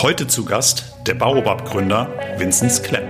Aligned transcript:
Heute 0.00 0.28
zu 0.28 0.44
Gast 0.44 0.84
der 1.06 1.14
Baobab-Gründer 1.14 2.36
Vinzenz 2.36 2.82
Klemm. 2.82 3.08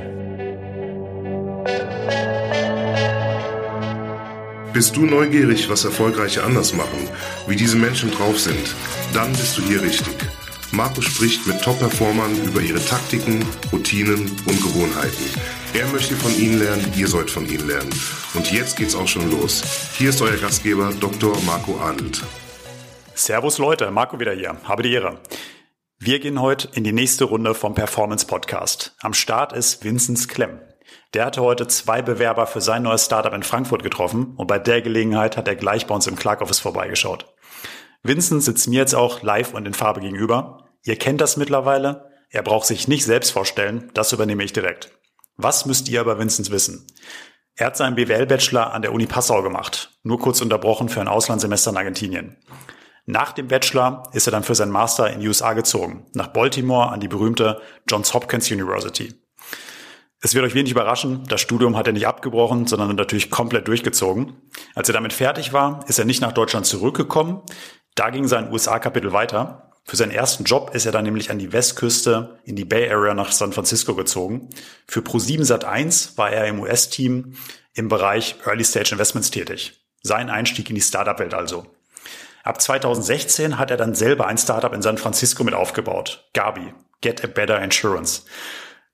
Bist 4.72 4.96
du 4.96 5.04
neugierig, 5.04 5.68
was 5.68 5.84
Erfolgreiche 5.84 6.44
anders 6.44 6.72
machen, 6.72 7.08
wie 7.46 7.56
diese 7.56 7.76
Menschen 7.76 8.10
drauf 8.10 8.38
sind? 8.38 8.74
Dann 9.12 9.32
bist 9.32 9.58
du 9.58 9.62
hier 9.62 9.82
richtig. 9.82 10.14
Marco 10.72 11.02
spricht 11.02 11.46
mit 11.46 11.60
Top-Performern 11.60 12.34
über 12.44 12.62
ihre 12.62 12.82
Taktiken, 12.82 13.44
Routinen 13.72 14.30
und 14.46 14.62
Gewohnheiten. 14.62 15.24
Er 15.74 15.86
möchte 15.88 16.14
von 16.14 16.34
ihnen 16.38 16.58
lernen, 16.58 16.90
ihr 16.96 17.08
sollt 17.08 17.30
von 17.30 17.46
ihnen 17.46 17.66
lernen. 17.66 17.90
Und 18.32 18.50
jetzt 18.50 18.76
geht's 18.76 18.94
auch 18.94 19.08
schon 19.08 19.30
los. 19.30 19.62
Hier 19.98 20.10
ist 20.10 20.22
euer 20.22 20.36
Gastgeber 20.36 20.92
Dr. 20.98 21.36
Marco 21.42 21.78
Adelt. 21.80 22.22
Servus 23.18 23.58
Leute, 23.58 23.90
Marco 23.90 24.20
wieder 24.20 24.32
hier. 24.32 24.56
Habe 24.62 24.84
die 24.84 24.92
Ehre. 24.92 25.18
Wir 25.98 26.20
gehen 26.20 26.40
heute 26.40 26.68
in 26.74 26.84
die 26.84 26.92
nächste 26.92 27.24
Runde 27.24 27.52
vom 27.52 27.74
Performance 27.74 28.24
Podcast. 28.24 28.94
Am 29.00 29.12
Start 29.12 29.52
ist 29.52 29.82
Vinzenz 29.82 30.28
Klemm. 30.28 30.60
Der 31.14 31.24
hatte 31.24 31.42
heute 31.42 31.66
zwei 31.66 32.00
Bewerber 32.00 32.46
für 32.46 32.60
sein 32.60 32.84
neues 32.84 33.06
Startup 33.06 33.32
in 33.32 33.42
Frankfurt 33.42 33.82
getroffen 33.82 34.34
und 34.36 34.46
bei 34.46 34.60
der 34.60 34.82
Gelegenheit 34.82 35.36
hat 35.36 35.48
er 35.48 35.56
gleich 35.56 35.88
bei 35.88 35.96
uns 35.96 36.06
im 36.06 36.14
Clark 36.14 36.42
Office 36.42 36.60
vorbeigeschaut. 36.60 37.34
Vincent 38.04 38.44
sitzt 38.44 38.68
mir 38.68 38.78
jetzt 38.78 38.94
auch 38.94 39.20
live 39.20 39.52
und 39.52 39.66
in 39.66 39.74
Farbe 39.74 40.00
gegenüber. 40.00 40.68
Ihr 40.84 40.94
kennt 40.94 41.20
das 41.20 41.36
mittlerweile. 41.36 42.12
Er 42.30 42.42
braucht 42.42 42.68
sich 42.68 42.86
nicht 42.86 43.04
selbst 43.04 43.32
vorstellen. 43.32 43.90
Das 43.94 44.12
übernehme 44.12 44.44
ich 44.44 44.52
direkt. 44.52 44.96
Was 45.36 45.66
müsst 45.66 45.88
ihr 45.88 46.02
über 46.02 46.20
Vincent 46.20 46.52
wissen? 46.52 46.86
Er 47.56 47.66
hat 47.66 47.76
seinen 47.76 47.96
BWL-Bachelor 47.96 48.72
an 48.72 48.82
der 48.82 48.92
Uni 48.92 49.06
Passau 49.06 49.42
gemacht. 49.42 49.98
Nur 50.04 50.20
kurz 50.20 50.40
unterbrochen 50.40 50.88
für 50.88 51.00
ein 51.00 51.08
Auslandssemester 51.08 51.72
in 51.72 51.76
Argentinien. 51.78 52.36
Nach 53.10 53.32
dem 53.32 53.48
Bachelor 53.48 54.02
ist 54.12 54.28
er 54.28 54.32
dann 54.32 54.42
für 54.42 54.54
sein 54.54 54.68
Master 54.68 55.10
in 55.10 55.20
die 55.20 55.28
USA 55.28 55.54
gezogen. 55.54 56.04
Nach 56.12 56.26
Baltimore 56.26 56.90
an 56.90 57.00
die 57.00 57.08
berühmte 57.08 57.58
Johns 57.88 58.12
Hopkins 58.12 58.50
University. 58.50 59.14
Es 60.20 60.34
wird 60.34 60.44
euch 60.44 60.54
wenig 60.54 60.72
überraschen, 60.72 61.24
das 61.26 61.40
Studium 61.40 61.74
hat 61.74 61.86
er 61.86 61.94
nicht 61.94 62.06
abgebrochen, 62.06 62.66
sondern 62.66 62.94
natürlich 62.96 63.30
komplett 63.30 63.66
durchgezogen. 63.66 64.36
Als 64.74 64.90
er 64.90 64.92
damit 64.92 65.14
fertig 65.14 65.54
war, 65.54 65.80
ist 65.88 65.98
er 65.98 66.04
nicht 66.04 66.20
nach 66.20 66.32
Deutschland 66.32 66.66
zurückgekommen. 66.66 67.40
Da 67.94 68.10
ging 68.10 68.28
sein 68.28 68.52
USA-Kapitel 68.52 69.14
weiter. 69.14 69.72
Für 69.84 69.96
seinen 69.96 70.12
ersten 70.12 70.44
Job 70.44 70.72
ist 70.74 70.84
er 70.84 70.92
dann 70.92 71.04
nämlich 71.04 71.30
an 71.30 71.38
die 71.38 71.50
Westküste 71.50 72.38
in 72.44 72.56
die 72.56 72.66
Bay 72.66 72.90
Area 72.90 73.14
nach 73.14 73.32
San 73.32 73.54
Francisco 73.54 73.94
gezogen. 73.94 74.50
Für 74.86 75.00
Pro7 75.00 75.46
Sat1 75.46 76.18
war 76.18 76.30
er 76.30 76.46
im 76.46 76.60
US-Team 76.60 77.36
im 77.72 77.88
Bereich 77.88 78.36
Early 78.44 78.64
Stage 78.64 78.90
Investments 78.92 79.30
tätig. 79.30 79.82
Sein 80.02 80.28
Einstieg 80.28 80.68
in 80.68 80.74
die 80.74 80.82
Startup-Welt 80.82 81.32
also. 81.32 81.64
Ab 82.44 82.60
2016 82.60 83.58
hat 83.58 83.70
er 83.70 83.76
dann 83.76 83.94
selber 83.94 84.26
ein 84.26 84.38
Startup 84.38 84.72
in 84.72 84.82
San 84.82 84.98
Francisco 84.98 85.44
mit 85.44 85.54
aufgebaut. 85.54 86.28
Gabi. 86.34 86.72
Get 87.00 87.22
a 87.24 87.28
Better 87.28 87.60
Insurance. 87.62 88.22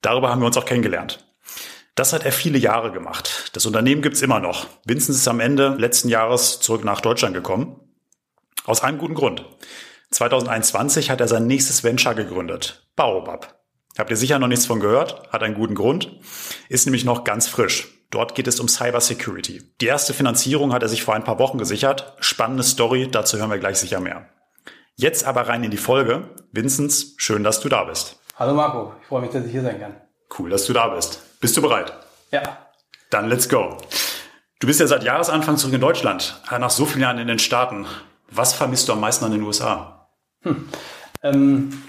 Darüber 0.02 0.30
haben 0.30 0.40
wir 0.40 0.46
uns 0.46 0.56
auch 0.56 0.66
kennengelernt. 0.66 1.24
Das 1.94 2.12
hat 2.12 2.24
er 2.24 2.32
viele 2.32 2.58
Jahre 2.58 2.90
gemacht. 2.90 3.50
Das 3.54 3.66
Unternehmen 3.66 4.02
gibt's 4.02 4.20
immer 4.20 4.40
noch. 4.40 4.66
Vincent 4.84 5.16
ist 5.16 5.28
am 5.28 5.40
Ende 5.40 5.76
letzten 5.78 6.08
Jahres 6.08 6.60
zurück 6.60 6.84
nach 6.84 7.00
Deutschland 7.00 7.34
gekommen. 7.34 7.80
Aus 8.64 8.82
einem 8.82 8.98
guten 8.98 9.14
Grund. 9.14 9.44
2021 10.10 11.10
hat 11.10 11.20
er 11.20 11.28
sein 11.28 11.46
nächstes 11.46 11.84
Venture 11.84 12.14
gegründet, 12.14 12.86
Baobab. 12.96 13.60
Habt 13.96 14.10
ihr 14.10 14.16
sicher 14.16 14.38
noch 14.38 14.48
nichts 14.48 14.66
von 14.66 14.80
gehört, 14.80 15.32
hat 15.32 15.42
einen 15.42 15.54
guten 15.54 15.74
Grund, 15.74 16.18
ist 16.68 16.84
nämlich 16.86 17.04
noch 17.04 17.24
ganz 17.24 17.46
frisch. 17.46 17.93
Dort 18.14 18.36
geht 18.36 18.46
es 18.46 18.60
um 18.60 18.68
Cybersecurity. 18.68 19.64
Die 19.80 19.86
erste 19.86 20.14
Finanzierung 20.14 20.72
hat 20.72 20.84
er 20.84 20.88
sich 20.88 21.02
vor 21.02 21.14
ein 21.14 21.24
paar 21.24 21.40
Wochen 21.40 21.58
gesichert. 21.58 22.14
Spannende 22.20 22.62
Story, 22.62 23.08
dazu 23.10 23.38
hören 23.38 23.50
wir 23.50 23.58
gleich 23.58 23.78
sicher 23.78 23.98
mehr. 23.98 24.28
Jetzt 24.94 25.26
aber 25.26 25.48
rein 25.48 25.64
in 25.64 25.72
die 25.72 25.76
Folge. 25.76 26.28
Vinzenz, 26.52 27.14
schön, 27.16 27.42
dass 27.42 27.58
du 27.58 27.68
da 27.68 27.82
bist. 27.82 28.20
Hallo 28.36 28.54
Marco, 28.54 28.92
ich 29.00 29.08
freue 29.08 29.22
mich, 29.22 29.32
dass 29.32 29.44
ich 29.44 29.50
hier 29.50 29.62
sein 29.62 29.80
kann. 29.80 29.96
Cool, 30.38 30.48
dass 30.48 30.64
du 30.64 30.72
da 30.72 30.86
bist. 30.94 31.40
Bist 31.40 31.56
du 31.56 31.62
bereit? 31.62 31.92
Ja. 32.30 32.42
Dann 33.10 33.28
let's 33.28 33.48
go. 33.48 33.78
Du 34.60 34.68
bist 34.68 34.78
ja 34.78 34.86
seit 34.86 35.02
Jahresanfang 35.02 35.56
zurück 35.56 35.74
in 35.74 35.80
Deutschland, 35.80 36.40
nach 36.56 36.70
so 36.70 36.86
vielen 36.86 37.02
Jahren 37.02 37.18
in 37.18 37.26
den 37.26 37.40
Staaten. 37.40 37.84
Was 38.30 38.52
vermisst 38.52 38.88
du 38.88 38.92
am 38.92 39.00
meisten 39.00 39.24
an 39.24 39.32
den 39.32 39.42
USA? 39.42 40.08
Hm. 40.42 40.68
Ähm, 41.24 41.82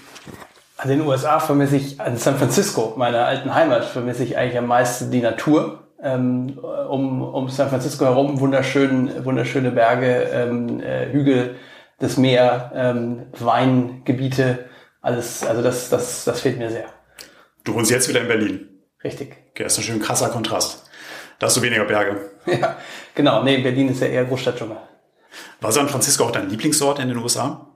an 0.76 0.88
den 0.88 1.02
USA 1.02 1.38
vermisse 1.38 1.76
ich, 1.76 2.00
an 2.00 2.16
San 2.16 2.36
Francisco, 2.36 2.94
meiner 2.96 3.26
alten 3.26 3.54
Heimat, 3.54 3.84
vermisse 3.84 4.24
ich 4.24 4.36
eigentlich 4.36 4.58
am 4.58 4.66
meisten 4.66 5.12
die 5.12 5.20
Natur. 5.20 5.85
Ähm, 6.02 6.58
um, 6.58 7.22
um 7.22 7.48
San 7.48 7.68
Francisco 7.68 8.04
herum 8.04 8.38
wunderschön, 8.40 9.24
wunderschöne 9.24 9.70
Berge, 9.70 10.28
ähm, 10.32 10.80
äh, 10.80 11.10
Hügel, 11.10 11.56
das 11.98 12.16
Meer, 12.16 12.70
ähm, 12.74 13.26
Weingebiete, 13.38 14.66
alles, 15.00 15.44
also 15.44 15.62
das, 15.62 15.88
das, 15.88 16.24
das 16.24 16.40
fehlt 16.40 16.58
mir 16.58 16.70
sehr. 16.70 16.86
Du 17.64 17.74
wohnst 17.74 17.90
jetzt 17.90 18.08
wieder 18.08 18.20
in 18.20 18.28
Berlin. 18.28 18.68
Richtig. 19.02 19.36
Okay, 19.50 19.64
das 19.64 19.72
ist 19.72 19.78
ein 19.78 19.84
schön 19.84 20.00
krasser 20.00 20.28
Kontrast. 20.28 20.88
Da 21.38 21.46
hast 21.46 21.56
du 21.56 21.62
weniger 21.62 21.84
Berge. 21.84 22.30
Ja, 22.46 22.76
genau. 23.16 23.42
Nee, 23.42 23.58
Berlin 23.58 23.88
ist 23.88 24.00
ja 24.00 24.06
eher 24.06 24.24
Großstadtdschungel. 24.24 24.76
War 25.60 25.72
San 25.72 25.88
Francisco 25.88 26.22
auch 26.24 26.30
dein 26.30 26.48
Lieblingsort 26.48 27.00
in 27.00 27.08
den 27.08 27.16
USA? 27.18 27.66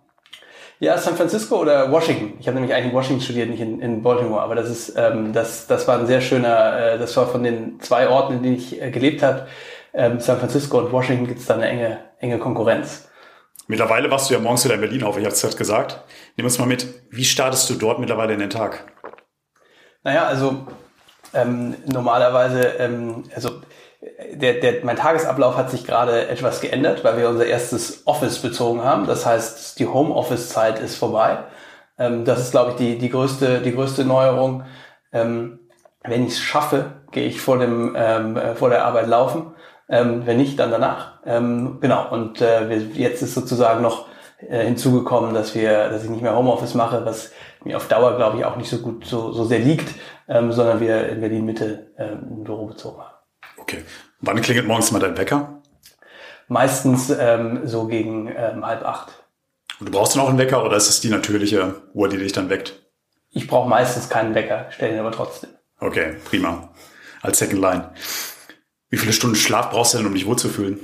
Ja, 0.83 0.97
San 0.97 1.15
Francisco 1.15 1.57
oder 1.57 1.93
Washington. 1.93 2.39
Ich 2.41 2.49
habe 2.49 2.55
nämlich 2.55 2.75
eigentlich 2.75 2.93
in 2.93 2.97
Washington 2.97 3.23
studiert, 3.23 3.51
nicht 3.51 3.61
in, 3.61 3.83
in 3.83 4.03
Baltimore. 4.03 4.41
Aber 4.41 4.55
das 4.55 4.71
ist, 4.71 4.95
ähm, 4.97 5.35
das, 5.35 5.67
das 5.67 5.87
war 5.87 5.99
ein 5.99 6.07
sehr 6.07 6.23
schöner, 6.23 6.95
äh, 6.95 6.99
das 6.99 7.15
war 7.19 7.27
von 7.27 7.43
den 7.43 7.79
zwei 7.81 8.09
Orten, 8.09 8.33
in 8.33 8.43
denen 8.43 8.57
ich 8.57 8.81
äh, 8.81 8.91
gelebt 8.91 9.23
habe. 9.23 9.47
Ähm, 9.93 10.21
San 10.21 10.39
Francisco 10.39 10.79
und 10.79 10.91
Washington 10.91 11.27
gibt 11.27 11.41
es 11.41 11.47
da 11.47 11.55
eine 11.55 11.69
enge, 11.69 11.99
enge 12.19 12.39
Konkurrenz. 12.39 13.11
Mittlerweile 13.67 14.11
warst 14.11 14.31
du 14.31 14.35
ja 14.35 14.41
morgens 14.41 14.65
wieder 14.65 14.77
in 14.77 14.81
Berlin 14.81 15.03
auf, 15.05 15.19
ich 15.19 15.25
habe 15.25 15.35
es 15.35 15.43
gerade 15.43 15.57
gesagt. 15.57 16.03
Nimm 16.37 16.47
uns 16.47 16.59
mal 16.59 16.65
mit, 16.65 16.87
wie 17.11 17.25
startest 17.25 17.69
du 17.69 17.75
dort 17.75 17.99
mittlerweile 17.99 18.33
in 18.33 18.41
den 18.41 18.51
Tag? 18.51 18.91
Naja, 20.03 20.25
also 20.25 20.67
ähm, 21.35 21.77
normalerweise, 21.85 22.63
ähm, 22.79 23.25
also 23.35 23.61
der, 24.33 24.55
der, 24.55 24.85
mein 24.85 24.97
Tagesablauf 24.97 25.57
hat 25.57 25.71
sich 25.71 25.87
gerade 25.87 26.29
etwas 26.29 26.61
geändert, 26.61 27.05
weil 27.05 27.19
wir 27.19 27.29
unser 27.29 27.47
erstes 27.47 28.07
Office 28.07 28.39
bezogen 28.39 28.83
haben. 28.83 29.07
Das 29.07 29.27
heißt, 29.27 29.79
die 29.79 29.87
Homeoffice-Zeit 29.87 30.79
ist 30.79 30.97
vorbei. 30.97 31.39
Ähm, 31.99 32.25
das 32.25 32.41
ist, 32.41 32.51
glaube 32.53 32.71
ich, 32.71 32.77
die, 32.77 32.99
die, 32.99 33.11
größte, 33.11 33.61
die 33.61 33.75
größte 33.75 34.05
Neuerung. 34.05 34.65
Ähm, 35.13 35.61
wenn 36.03 36.25
ich 36.25 36.33
es 36.33 36.41
schaffe, 36.41 36.93
gehe 37.11 37.27
ich 37.27 37.41
vor, 37.41 37.59
dem, 37.59 37.95
ähm, 37.97 38.37
äh, 38.37 38.55
vor 38.55 38.71
der 38.71 38.87
Arbeit 38.87 39.07
laufen. 39.07 39.53
Ähm, 39.89 40.25
wenn 40.25 40.39
nicht, 40.39 40.59
dann 40.59 40.71
danach. 40.71 41.19
Ähm, 41.27 41.79
genau. 41.81 42.11
Und 42.11 42.41
äh, 42.41 42.69
wir, 42.71 42.79
jetzt 42.79 43.23
ist 43.23 43.35
sozusagen 43.35 43.83
noch 43.83 44.07
äh, 44.49 44.65
hinzugekommen, 44.65 45.35
dass 45.35 45.55
wir, 45.55 45.91
dass 45.91 46.05
ich 46.05 46.11
nicht 46.11 46.23
mehr 46.23 46.37
Homeoffice 46.37 46.75
mache, 46.75 47.05
was 47.05 47.33
mir 47.65 47.77
auf 47.77 47.89
Dauer, 47.89 48.17
glaube 48.17 48.39
ich, 48.39 48.45
auch 48.47 48.57
nicht 48.57 48.71
so 48.71 48.79
gut 48.79 49.05
so, 49.05 49.33
so 49.33 49.45
sehr 49.45 49.59
liegt, 49.59 49.95
ähm, 50.29 50.53
sondern 50.53 50.81
wir 50.81 51.09
in 51.09 51.21
Berlin 51.21 51.45
Mitte 51.45 51.89
ähm, 51.99 52.39
ein 52.39 52.45
Büro 52.45 52.67
bezogen 52.67 52.99
haben. 52.99 53.10
Okay. 53.71 53.85
Wann 54.21 54.43
klingelt 54.43 54.67
morgens 54.67 54.91
mal 54.91 54.99
dein 54.99 55.17
Wecker? 55.17 55.63
Meistens 56.49 57.09
ähm, 57.17 57.61
so 57.65 57.87
gegen 57.87 58.27
ähm, 58.27 58.67
halb 58.67 58.85
acht. 58.85 59.13
Und 59.79 59.89
du 59.89 59.93
brauchst 59.93 60.17
dann 60.17 60.23
auch 60.23 60.29
einen 60.29 60.39
Wecker 60.39 60.65
oder 60.65 60.77
ist 60.77 60.89
es 60.89 61.01
die 61.01 61.09
natürliche 61.09 61.81
Uhr, 61.95 62.09
die 62.09 62.19
dich 62.19 62.33
dann 62.33 62.51
weckt? 62.51 62.83
Ich 63.31 63.47
brauche 63.47 63.69
meistens 63.69 64.09
keinen 64.09 64.35
Wecker, 64.35 64.67
stelle 64.71 64.95
ihn 64.95 64.99
aber 64.99 65.13
trotzdem. 65.13 65.51
Okay, 65.79 66.17
prima. 66.25 66.71
Als 67.23 67.39
Second 67.39 67.61
Line. 67.61 67.91
Wie 68.89 68.97
viele 68.97 69.13
Stunden 69.13 69.37
Schlaf 69.37 69.71
brauchst 69.71 69.95
du 69.95 69.99
denn, 69.99 70.07
um 70.09 70.15
dich 70.15 70.27
wohlzufühlen? 70.27 70.81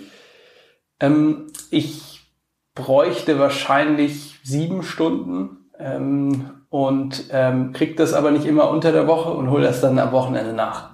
Ähm, 1.01 1.53
ich 1.71 2.21
bräuchte 2.77 3.41
wahrscheinlich 3.41 4.39
sieben 4.45 4.85
Stunden 4.85 5.71
ähm, 5.77 6.63
und 6.69 7.25
ähm, 7.31 7.73
krieg 7.73 7.97
das 7.97 8.13
aber 8.13 8.31
nicht 8.31 8.47
immer 8.47 8.71
unter 8.71 8.93
der 8.93 9.09
Woche 9.09 9.31
und 9.31 9.51
hole 9.51 9.65
das 9.65 9.81
dann 9.81 9.99
am 9.99 10.13
Wochenende 10.13 10.53
nach. 10.53 10.91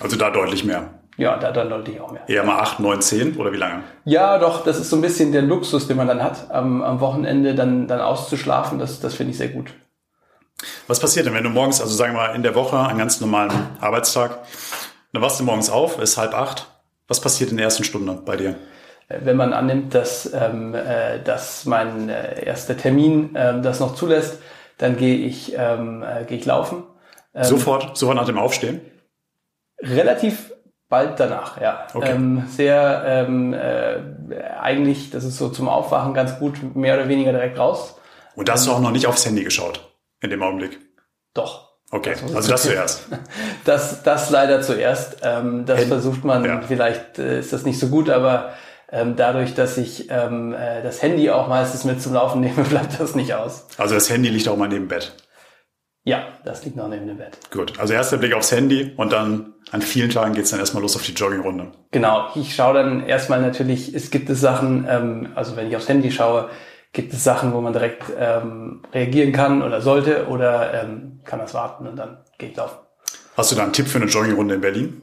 Also 0.00 0.16
da 0.16 0.30
deutlich 0.30 0.64
mehr. 0.64 0.99
Ja, 1.20 1.36
da 1.36 1.52
dann 1.52 1.68
deutlich 1.68 2.00
auch 2.00 2.12
mehr. 2.12 2.22
Eher 2.28 2.44
mal 2.44 2.58
acht, 2.60 2.80
neun, 2.80 3.02
zehn 3.02 3.36
oder 3.36 3.52
wie 3.52 3.58
lange? 3.58 3.82
Ja, 4.06 4.38
doch, 4.38 4.64
das 4.64 4.80
ist 4.80 4.88
so 4.88 4.96
ein 4.96 5.02
bisschen 5.02 5.32
der 5.32 5.42
Luxus, 5.42 5.86
den 5.86 5.98
man 5.98 6.08
dann 6.08 6.22
hat, 6.22 6.50
am, 6.50 6.80
am 6.82 7.00
Wochenende 7.00 7.54
dann, 7.54 7.86
dann 7.86 8.00
auszuschlafen. 8.00 8.78
Das, 8.78 9.00
das 9.00 9.12
finde 9.12 9.32
ich 9.32 9.36
sehr 9.36 9.48
gut. 9.48 9.74
Was 10.86 10.98
passiert 10.98 11.26
denn, 11.26 11.34
wenn 11.34 11.44
du 11.44 11.50
morgens, 11.50 11.82
also 11.82 11.92
sagen 11.92 12.14
wir 12.14 12.20
mal 12.20 12.34
in 12.34 12.42
der 12.42 12.54
Woche, 12.54 12.78
einen 12.78 12.98
ganz 12.98 13.20
normalen 13.20 13.52
Arbeitstag, 13.82 14.38
dann 15.12 15.20
wachst 15.20 15.38
du 15.38 15.44
morgens 15.44 15.68
auf, 15.68 15.98
ist 16.00 16.16
halb 16.16 16.32
acht. 16.32 16.68
Was 17.06 17.20
passiert 17.20 17.50
in 17.50 17.58
der 17.58 17.64
ersten 17.64 17.84
Stunde 17.84 18.18
bei 18.24 18.36
dir? 18.36 18.54
Wenn 19.08 19.36
man 19.36 19.52
annimmt, 19.52 19.94
dass, 19.94 20.32
ähm, 20.32 20.74
äh, 20.74 21.22
dass 21.22 21.66
mein 21.66 22.08
äh, 22.08 22.46
erster 22.46 22.78
Termin 22.78 23.34
ähm, 23.34 23.62
das 23.62 23.78
noch 23.78 23.94
zulässt, 23.94 24.38
dann 24.78 24.96
gehe 24.96 25.16
ich, 25.16 25.52
ähm, 25.54 26.02
äh, 26.02 26.24
gehe 26.24 26.38
ich 26.38 26.46
laufen. 26.46 26.84
Ähm, 27.34 27.44
sofort, 27.44 27.98
sofort 27.98 28.16
nach 28.16 28.24
dem 28.24 28.38
Aufstehen? 28.38 28.80
Relativ 29.82 30.52
bald 30.90 31.18
danach, 31.18 31.58
ja. 31.58 31.86
Okay. 31.94 32.10
Ähm, 32.10 32.44
sehr 32.48 33.04
ähm, 33.06 33.54
äh, 33.54 34.00
eigentlich, 34.60 35.10
das 35.10 35.24
ist 35.24 35.38
so 35.38 35.48
zum 35.48 35.68
Aufwachen 35.68 36.12
ganz 36.12 36.38
gut, 36.38 36.76
mehr 36.76 36.96
oder 36.96 37.08
weniger 37.08 37.32
direkt 37.32 37.58
raus. 37.58 37.96
Und 38.34 38.48
da 38.48 38.52
hast 38.54 38.66
du 38.66 38.72
auch 38.72 38.80
noch 38.80 38.90
nicht 38.90 39.06
aufs 39.06 39.24
Handy 39.24 39.44
geschaut 39.44 39.88
in 40.20 40.28
dem 40.28 40.42
Augenblick? 40.42 40.78
Doch. 41.32 41.70
Okay, 41.92 42.14
das 42.20 42.36
also 42.36 42.50
das 42.50 42.62
zuerst. 42.62 43.08
Das, 43.64 44.02
das 44.02 44.30
leider 44.30 44.62
zuerst. 44.62 45.18
Ähm, 45.22 45.64
das 45.66 45.80
Hand, 45.80 45.88
versucht 45.88 46.24
man, 46.24 46.44
ja. 46.44 46.60
vielleicht 46.60 47.18
äh, 47.18 47.40
ist 47.40 47.52
das 47.52 47.64
nicht 47.64 47.78
so 47.78 47.88
gut, 47.88 48.08
aber 48.08 48.52
ähm, 48.90 49.14
dadurch, 49.16 49.54
dass 49.54 49.76
ich 49.76 50.10
ähm, 50.10 50.54
äh, 50.54 50.82
das 50.82 51.02
Handy 51.02 51.30
auch 51.30 51.46
meistens 51.46 51.84
mit 51.84 52.02
zum 52.02 52.14
Laufen 52.14 52.40
nehme, 52.40 52.62
bleibt 52.68 52.98
das 52.98 53.14
nicht 53.14 53.34
aus. 53.34 53.66
Also 53.76 53.94
das 53.94 54.10
Handy 54.10 54.28
liegt 54.28 54.48
auch 54.48 54.56
mal 54.56 54.68
neben 54.68 54.88
Bett. 54.88 55.14
Ja, 56.04 56.24
das 56.44 56.64
liegt 56.64 56.76
noch 56.76 56.88
neben 56.88 57.06
dem 57.06 57.18
Bett. 57.18 57.38
Gut, 57.50 57.78
also 57.78 57.92
erster 57.92 58.16
Blick 58.16 58.32
aufs 58.32 58.52
Handy 58.52 58.92
und 58.96 59.12
dann 59.12 59.52
an 59.70 59.82
vielen 59.82 60.10
Tagen 60.10 60.34
geht's 60.34 60.50
dann 60.50 60.58
erstmal 60.60 60.82
los 60.82 60.96
auf 60.96 61.02
die 61.02 61.12
Joggingrunde. 61.12 61.72
Genau, 61.90 62.28
ich 62.34 62.54
schaue 62.54 62.74
dann 62.74 63.06
erstmal 63.06 63.42
natürlich, 63.42 63.94
es 63.94 64.10
gibt 64.10 64.30
es 64.30 64.40
Sachen, 64.40 64.86
ähm, 64.88 65.28
also 65.34 65.56
wenn 65.56 65.68
ich 65.68 65.76
aufs 65.76 65.88
Handy 65.88 66.10
schaue, 66.10 66.48
gibt 66.92 67.12
es 67.12 67.22
Sachen, 67.22 67.52
wo 67.52 67.60
man 67.60 67.72
direkt 67.72 68.04
ähm, 68.18 68.82
reagieren 68.92 69.32
kann 69.32 69.62
oder 69.62 69.80
sollte 69.82 70.26
oder 70.28 70.82
ähm, 70.82 71.20
kann 71.24 71.38
das 71.38 71.54
warten 71.54 71.86
und 71.86 71.96
dann 71.96 72.24
gehe 72.38 72.48
ich 72.48 72.56
laufen. 72.56 72.78
Hast 73.36 73.52
du 73.52 73.56
da 73.56 73.62
einen 73.62 73.72
Tipp 73.72 73.86
für 73.86 73.98
eine 73.98 74.10
Joggingrunde 74.10 74.54
in 74.54 74.60
Berlin? 74.60 75.02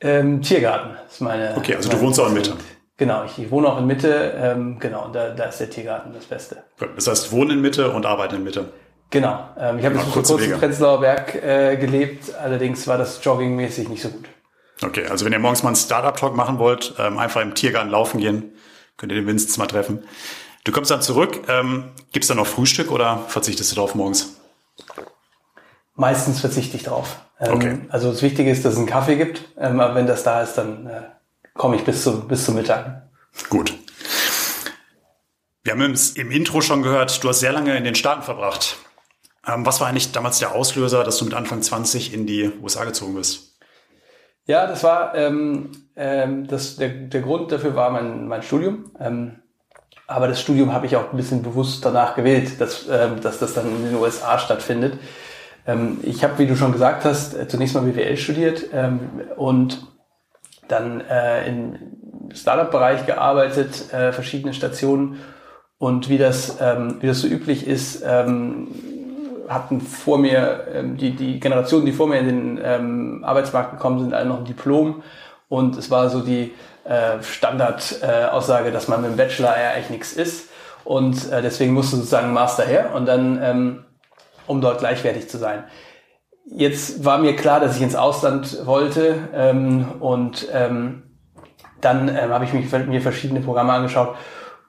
Ähm, 0.00 0.42
Tiergarten 0.42 0.96
ist 1.08 1.20
meine. 1.20 1.56
Okay, 1.56 1.74
also 1.74 1.88
du 1.88 2.00
wohnst 2.00 2.20
auch 2.20 2.28
in 2.28 2.34
Mitte. 2.34 2.54
Genau, 2.96 3.24
ich, 3.24 3.38
ich 3.38 3.50
wohne 3.50 3.68
auch 3.68 3.78
in 3.78 3.86
Mitte, 3.86 4.34
ähm, 4.36 4.78
genau, 4.80 5.06
und 5.06 5.14
da, 5.14 5.30
da 5.30 5.44
ist 5.44 5.60
der 5.60 5.70
Tiergarten 5.70 6.12
das 6.12 6.24
Beste. 6.24 6.64
Gut, 6.78 6.90
das 6.96 7.06
heißt, 7.06 7.30
wohnen 7.30 7.52
in 7.52 7.60
Mitte 7.60 7.92
und 7.92 8.04
arbeiten 8.04 8.36
in 8.36 8.44
Mitte. 8.44 8.72
Genau. 9.10 9.48
Ähm, 9.58 9.78
ich 9.78 9.84
habe 9.84 9.96
kurzem 9.96 10.38
Wege. 10.38 10.54
in 10.54 10.60
Prenzlauer 10.60 11.00
Berg 11.00 11.34
äh, 11.34 11.76
gelebt, 11.76 12.34
allerdings 12.34 12.86
war 12.86 12.98
das 12.98 13.24
joggingmäßig 13.24 13.88
nicht 13.88 14.02
so 14.02 14.10
gut. 14.10 14.28
Okay, 14.82 15.06
also 15.06 15.24
wenn 15.24 15.32
ihr 15.32 15.38
morgens 15.38 15.62
mal 15.62 15.70
einen 15.70 15.76
Startup-Talk 15.76 16.36
machen 16.36 16.58
wollt, 16.58 16.94
ähm, 16.98 17.18
einfach 17.18 17.40
im 17.40 17.54
Tiergarten 17.54 17.90
laufen 17.90 18.20
gehen, 18.20 18.52
könnt 18.96 19.10
ihr 19.12 19.16
den 19.16 19.26
Vincent 19.26 19.56
mal 19.58 19.66
treffen. 19.66 20.04
Du 20.64 20.72
kommst 20.72 20.90
dann 20.90 21.02
zurück, 21.02 21.40
ähm, 21.48 21.84
gibt's 22.12 22.28
dann 22.28 22.36
noch 22.36 22.46
Frühstück 22.46 22.90
oder 22.90 23.24
verzichtest 23.28 23.72
du 23.72 23.76
darauf 23.76 23.94
morgens? 23.94 24.36
Meistens 25.94 26.40
verzichte 26.40 26.76
ich 26.76 26.84
drauf. 26.84 27.16
Ähm, 27.40 27.54
Okay. 27.54 27.78
Also 27.88 28.10
das 28.12 28.22
Wichtige 28.22 28.50
ist, 28.50 28.64
dass 28.64 28.74
es 28.74 28.78
einen 28.78 28.86
Kaffee 28.86 29.16
gibt, 29.16 29.42
ähm, 29.58 29.80
aber 29.80 29.94
wenn 29.94 30.06
das 30.06 30.22
da 30.22 30.42
ist, 30.42 30.54
dann 30.54 30.86
äh, 30.86 31.02
komme 31.54 31.76
ich 31.76 31.84
bis, 31.84 32.02
zu, 32.02 32.28
bis 32.28 32.44
zum 32.44 32.54
Mittag. 32.54 33.08
Gut. 33.48 33.74
Wir 35.64 35.72
haben 35.72 35.82
im, 35.82 35.98
im 36.14 36.30
Intro 36.30 36.60
schon 36.60 36.82
gehört, 36.82 37.22
du 37.24 37.28
hast 37.28 37.40
sehr 37.40 37.52
lange 37.52 37.76
in 37.76 37.84
den 37.84 37.94
Staaten 37.94 38.22
verbracht. 38.22 38.76
Ähm, 39.48 39.64
was 39.64 39.80
war 39.80 39.88
eigentlich 39.88 40.12
damals 40.12 40.38
der 40.38 40.54
Auslöser, 40.54 41.04
dass 41.04 41.18
du 41.18 41.24
mit 41.24 41.34
Anfang 41.34 41.62
20 41.62 42.12
in 42.12 42.26
die 42.26 42.50
USA 42.62 42.84
gezogen 42.84 43.14
bist? 43.14 43.58
Ja, 44.46 44.66
das 44.66 44.82
war 44.82 45.14
ähm, 45.14 45.70
ähm, 45.96 46.46
das, 46.46 46.76
der, 46.76 46.88
der 46.88 47.20
Grund 47.20 47.52
dafür 47.52 47.74
war 47.74 47.90
mein, 47.90 48.28
mein 48.28 48.42
Studium. 48.42 48.90
Ähm, 48.98 49.36
aber 50.06 50.26
das 50.26 50.40
Studium 50.40 50.72
habe 50.72 50.86
ich 50.86 50.96
auch 50.96 51.12
ein 51.12 51.16
bisschen 51.16 51.42
bewusst 51.42 51.84
danach 51.84 52.14
gewählt, 52.14 52.60
dass, 52.60 52.86
ähm, 52.90 53.20
dass 53.20 53.38
das 53.38 53.54
dann 53.54 53.68
in 53.68 53.84
den 53.84 53.96
USA 53.96 54.38
stattfindet. 54.38 54.98
Ähm, 55.66 55.98
ich 56.02 56.24
habe, 56.24 56.38
wie 56.38 56.46
du 56.46 56.56
schon 56.56 56.72
gesagt 56.72 57.04
hast, 57.04 57.34
äh, 57.34 57.46
zunächst 57.46 57.74
mal 57.74 57.82
BWL 57.82 58.16
studiert 58.16 58.64
ähm, 58.72 59.00
und 59.36 59.86
dann 60.66 61.02
äh, 61.02 61.46
im 61.46 61.76
Startup-Bereich 62.32 63.06
gearbeitet, 63.06 63.92
äh, 63.92 64.12
verschiedene 64.12 64.54
Stationen. 64.54 65.18
Und 65.76 66.08
wie 66.08 66.18
das, 66.18 66.56
ähm, 66.60 66.96
wie 67.00 67.06
das 67.06 67.20
so 67.20 67.28
üblich 67.28 67.66
ist, 67.66 68.02
ähm, 68.04 68.68
hatten 69.48 69.80
vor 69.80 70.18
mir, 70.18 70.66
ähm, 70.72 70.96
die, 70.96 71.16
die 71.16 71.40
Generationen, 71.40 71.86
die 71.86 71.92
vor 71.92 72.06
mir 72.06 72.18
in 72.18 72.26
den 72.26 72.60
ähm, 72.62 73.24
Arbeitsmarkt 73.24 73.72
gekommen 73.72 74.00
sind, 74.00 74.14
alle 74.14 74.26
noch 74.28 74.38
ein 74.38 74.44
Diplom. 74.44 75.02
Und 75.48 75.76
es 75.76 75.90
war 75.90 76.10
so 76.10 76.20
die 76.20 76.54
äh, 76.84 77.22
Standardaussage, 77.22 78.68
äh, 78.68 78.72
dass 78.72 78.88
man 78.88 79.02
mit 79.02 79.10
dem 79.10 79.16
Bachelor 79.16 79.56
ja 79.58 79.70
eigentlich 79.70 79.90
nichts 79.90 80.12
ist. 80.12 80.48
Und 80.84 81.30
äh, 81.30 81.42
deswegen 81.42 81.72
musste 81.74 81.96
sozusagen 81.96 82.32
Master 82.32 82.64
her 82.64 82.90
und 82.94 83.06
dann, 83.06 83.40
ähm, 83.42 83.84
um 84.46 84.60
dort 84.60 84.78
gleichwertig 84.78 85.28
zu 85.28 85.38
sein. 85.38 85.64
Jetzt 86.46 87.04
war 87.04 87.18
mir 87.18 87.36
klar, 87.36 87.60
dass 87.60 87.76
ich 87.76 87.82
ins 87.82 87.94
Ausland 87.94 88.64
wollte 88.64 89.16
ähm, 89.34 89.86
und 90.00 90.48
ähm, 90.52 91.02
dann 91.82 92.08
ähm, 92.08 92.30
habe 92.30 92.44
ich 92.44 92.54
mich, 92.54 92.72
mir 92.86 93.02
verschiedene 93.02 93.40
Programme 93.40 93.72
angeschaut 93.72 94.16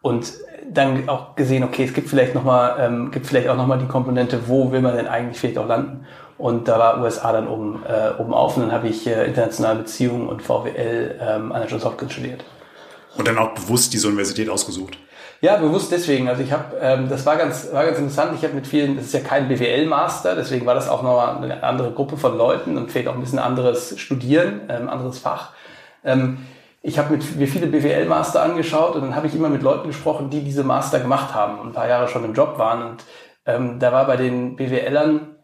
und 0.02 0.34
dann 0.72 1.10
auch 1.10 1.36
gesehen, 1.36 1.64
okay, 1.64 1.84
es 1.84 1.94
gibt 1.94 2.10
vielleicht 2.10 2.36
noch 2.36 2.44
mal, 2.44 2.78
ähm, 2.80 3.12
gibt 3.12 3.26
vielleicht 3.26 3.50
auch 3.50 3.56
noch 3.56 3.68
mal 3.68 3.80
die 3.80 3.88
Komponente, 3.88 4.48
wo 4.48 4.72
will 4.72 4.82
man 4.82 4.96
denn 4.96 5.08
eigentlich 5.08 5.40
vielleicht 5.40 5.58
auch 5.58 5.68
landen? 5.68 6.06
Und 6.38 6.68
da 6.68 6.80
war 6.80 7.02
USA 7.02 7.34
dann 7.34 7.48
oben, 7.48 7.84
äh, 7.86 8.22
oben 8.22 8.34
auf 8.34 8.56
und 8.56 8.64
dann 8.64 8.72
habe 8.72 8.88
ich 8.88 9.06
äh, 9.06 9.26
internationale 9.26 9.80
Beziehungen 9.80 10.28
und 10.28 10.42
VWL 10.42 11.20
ähm, 11.20 11.52
an 11.52 11.62
der 11.62 11.70
Johns 11.70 11.84
Hopkins 11.84 12.14
studiert. 12.14 12.46
Und 13.18 13.28
dann 13.28 13.38
auch 13.38 13.54
bewusst 13.54 13.94
diese 13.94 14.08
Universität 14.08 14.50
ausgesucht. 14.50 14.98
Ja, 15.42 15.56
bewusst 15.56 15.92
deswegen. 15.92 16.28
Also 16.28 16.44
ich 16.44 16.52
habe, 16.52 16.78
ähm, 16.82 17.10
das 17.10 17.26
war 17.26 17.38
ganz, 17.38 17.70
war 17.72 17.86
ganz 17.86 17.98
interessant. 17.98 18.34
Ich 18.36 18.44
habe 18.44 18.54
mit 18.54 18.68
vielen, 18.68 18.96
das 18.96 19.06
ist 19.06 19.14
ja 19.14 19.22
kein 19.22 19.48
BWL-Master, 19.48 20.36
deswegen 20.36 20.66
war 20.66 20.76
das 20.76 20.90
auch 20.90 21.02
nochmal 21.02 21.44
eine 21.44 21.64
andere 21.64 21.92
Gruppe 21.92 22.18
von 22.18 22.38
Leuten 22.38 22.78
und 22.78 22.92
vielleicht 22.92 23.08
auch 23.08 23.16
ein 23.16 23.22
bisschen 23.22 23.40
anderes 23.40 24.00
Studieren, 24.00 24.62
ähm, 24.70 24.90
anderes 24.90 25.20
Fach. 25.20 25.52
Ähm, 26.04 26.40
ich 26.82 26.98
habe 26.98 27.18
mir 27.18 27.48
viele 27.48 27.68
BWL-Master 27.68 28.42
angeschaut 28.42 28.96
und 28.96 29.02
dann 29.02 29.16
habe 29.16 29.28
ich 29.28 29.36
immer 29.36 29.50
mit 29.50 29.62
Leuten 29.62 29.88
gesprochen, 29.88 30.30
die 30.30 30.42
diese 30.42 30.64
Master 30.64 31.00
gemacht 31.00 31.34
haben 31.34 31.60
und 31.60 31.68
ein 31.68 31.74
paar 31.74 31.90
Jahre 31.90 32.08
schon 32.08 32.24
im 32.24 32.34
Job 32.34 32.58
waren. 32.58 32.84
Und 32.84 33.04
ähm, 33.46 33.80
da 33.80 33.92
war 33.92 34.08
bei 34.08 34.16
den 34.16 34.56
BWLern 34.56 35.36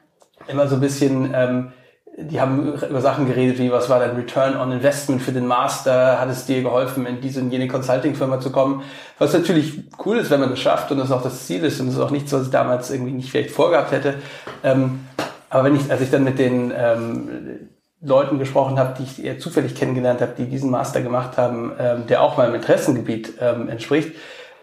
immer 0.47 0.67
so 0.67 0.75
ein 0.75 0.81
bisschen, 0.81 1.33
ähm, 1.33 1.73
die 2.17 2.39
haben 2.39 2.73
über 2.89 3.01
Sachen 3.01 3.27
geredet 3.27 3.57
wie, 3.57 3.69
was 3.69 3.89
war 3.89 3.99
dein 3.99 4.15
Return 4.15 4.55
on 4.55 4.71
Investment 4.71 5.21
für 5.21 5.33
den 5.33 5.45
Master? 5.45 6.21
Hat 6.21 6.29
es 6.29 6.45
dir 6.45 6.61
geholfen, 6.61 7.05
in 7.05 7.19
diese 7.19 7.41
und 7.41 7.51
jene 7.51 7.67
Consulting-Firma 7.67 8.39
zu 8.39 8.53
kommen? 8.53 8.83
Was 9.19 9.33
natürlich 9.33 9.83
cool 10.05 10.17
ist, 10.17 10.31
wenn 10.31 10.39
man 10.39 10.51
das 10.51 10.59
schafft 10.59 10.89
und 10.93 10.99
das 10.99 11.11
auch 11.11 11.21
das 11.21 11.45
Ziel 11.45 11.65
ist 11.65 11.81
und 11.81 11.87
das 11.87 11.95
ist 11.95 12.01
auch 12.01 12.11
nichts, 12.11 12.31
was 12.31 12.43
ich 12.43 12.51
damals 12.51 12.89
irgendwie 12.91 13.11
nicht 13.11 13.29
vielleicht 13.29 13.51
vorgehabt 13.51 13.91
hätte. 13.91 14.15
Ähm, 14.63 15.01
aber 15.49 15.65
wenn 15.65 15.75
ich, 15.75 15.91
als 15.91 15.99
ich 15.99 16.11
dann 16.11 16.23
mit 16.23 16.39
den 16.39 16.71
ähm, 16.75 17.69
Leuten 18.05 18.39
gesprochen 18.39 18.79
habe, 18.79 18.95
die 18.97 19.03
ich 19.03 19.23
eher 19.23 19.39
zufällig 19.39 19.75
kennengelernt 19.75 20.21
habe, 20.21 20.33
die 20.37 20.45
diesen 20.45 20.69
Master 20.69 21.01
gemacht 21.01 21.37
haben, 21.37 21.73
ähm, 21.79 22.07
der 22.07 22.21
auch 22.21 22.37
meinem 22.37 22.55
Interessengebiet 22.55 23.33
ähm, 23.39 23.69
entspricht, 23.69 24.15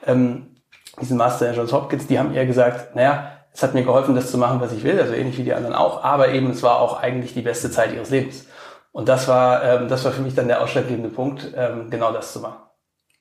ähm, 0.07 0.57
diesen 1.01 1.17
Master 1.17 1.49
in 1.49 1.57
Johns 1.57 1.73
Hopkins, 1.73 2.07
die 2.07 2.19
haben 2.19 2.35
eher 2.35 2.47
gesagt, 2.47 2.95
naja, 2.95 3.33
es 3.53 3.63
hat 3.63 3.75
mir 3.75 3.83
geholfen, 3.83 4.15
das 4.15 4.31
zu 4.31 4.39
machen, 4.39 4.61
was 4.61 4.73
ich 4.73 4.85
will, 4.85 4.99
also 4.99 5.13
ähnlich 5.13 5.37
wie 5.39 5.43
die 5.43 5.55
anderen 5.55 5.75
auch, 5.75 6.03
aber 6.05 6.29
eben 6.29 6.51
es 6.51 6.63
war 6.63 6.81
auch 6.81 7.01
eigentlich 7.01 7.35
die 7.35 7.43
beste 7.43 7.71
Zeit 7.71 7.93
ihres 7.93 8.11
Lebens. 8.11 8.47
Und 8.93 9.09
das 9.09 9.27
war, 9.27 9.63
ähm, 9.65 9.89
das 9.89 10.05
war 10.05 10.13
für 10.13 10.23
mich 10.23 10.35
dann 10.35 10.49
der 10.49 10.63
ausschlaggebende 10.63 11.09
Punkt, 11.09 11.53
ähm, 11.57 11.91
genau 11.91 12.13
das 12.13 12.33
zu 12.33 12.41
machen. 12.41 12.63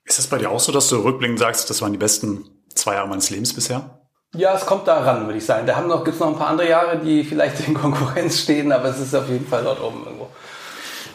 Ist 0.03 0.19
das 0.19 0.27
bei 0.27 0.37
dir 0.37 0.49
auch 0.49 0.59
so, 0.59 0.71
dass 0.71 0.89
du 0.89 0.97
rückblickend 0.97 1.39
sagst, 1.39 1.69
das 1.69 1.81
waren 1.81 1.93
die 1.93 1.97
besten 1.97 2.45
zwei 2.73 2.95
Jahre 2.95 3.07
meines 3.07 3.29
Lebens 3.29 3.53
bisher? 3.53 4.00
Ja, 4.35 4.55
es 4.55 4.65
kommt 4.65 4.87
da 4.87 4.99
ran, 4.99 5.25
würde 5.25 5.37
ich 5.37 5.45
sagen. 5.45 5.67
Da 5.67 5.75
haben 5.75 5.87
noch, 5.87 6.05
gibt's 6.05 6.19
noch 6.19 6.27
ein 6.27 6.37
paar 6.37 6.47
andere 6.47 6.69
Jahre, 6.69 6.97
die 6.97 7.23
vielleicht 7.23 7.67
in 7.67 7.73
Konkurrenz 7.73 8.39
stehen, 8.39 8.71
aber 8.71 8.85
es 8.85 8.99
ist 8.99 9.13
auf 9.13 9.27
jeden 9.27 9.45
Fall 9.45 9.63
dort 9.63 9.81
oben 9.81 10.03
irgendwo. 10.05 10.29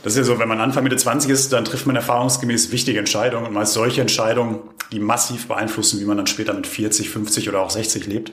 Das 0.03 0.13
ist 0.13 0.19
ja 0.19 0.25
so, 0.25 0.39
wenn 0.39 0.49
man 0.49 0.61
Anfang 0.61 0.85
Mitte 0.85 0.97
20 0.97 1.31
ist, 1.31 1.53
dann 1.53 1.65
trifft 1.65 1.87
man 1.87 1.97
erfahrungsgemäß 1.97 2.71
wichtige 2.71 2.99
Entscheidungen 2.99 3.47
und 3.47 3.55
meist 3.55 3.73
solche 3.73 4.03
Entscheidungen, 4.03 4.61
die 4.93 5.01
massiv 5.01 5.49
beeinflussen, 5.49 5.99
wie 5.99 6.05
man 6.05 6.19
dann 6.19 6.27
später 6.27 6.53
mit 6.53 6.67
40, 6.67 7.11
50 7.11 7.49
oder 7.49 7.61
auch 7.61 7.71
60 7.71 8.07
lebt. 8.07 8.33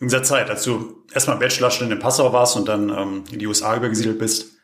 In 0.00 0.08
dieser 0.08 0.22
Zeit, 0.22 0.50
als 0.50 0.64
du 0.64 1.04
erstmal 1.12 1.38
Bachelorstudent 1.38 1.92
in 1.92 1.98
Passau 2.00 2.32
warst 2.32 2.56
und 2.56 2.68
dann 2.68 2.90
ähm, 2.90 3.24
in 3.30 3.38
die 3.38 3.46
USA 3.46 3.76
übergesiedelt 3.76 4.18
bist, 4.18 4.58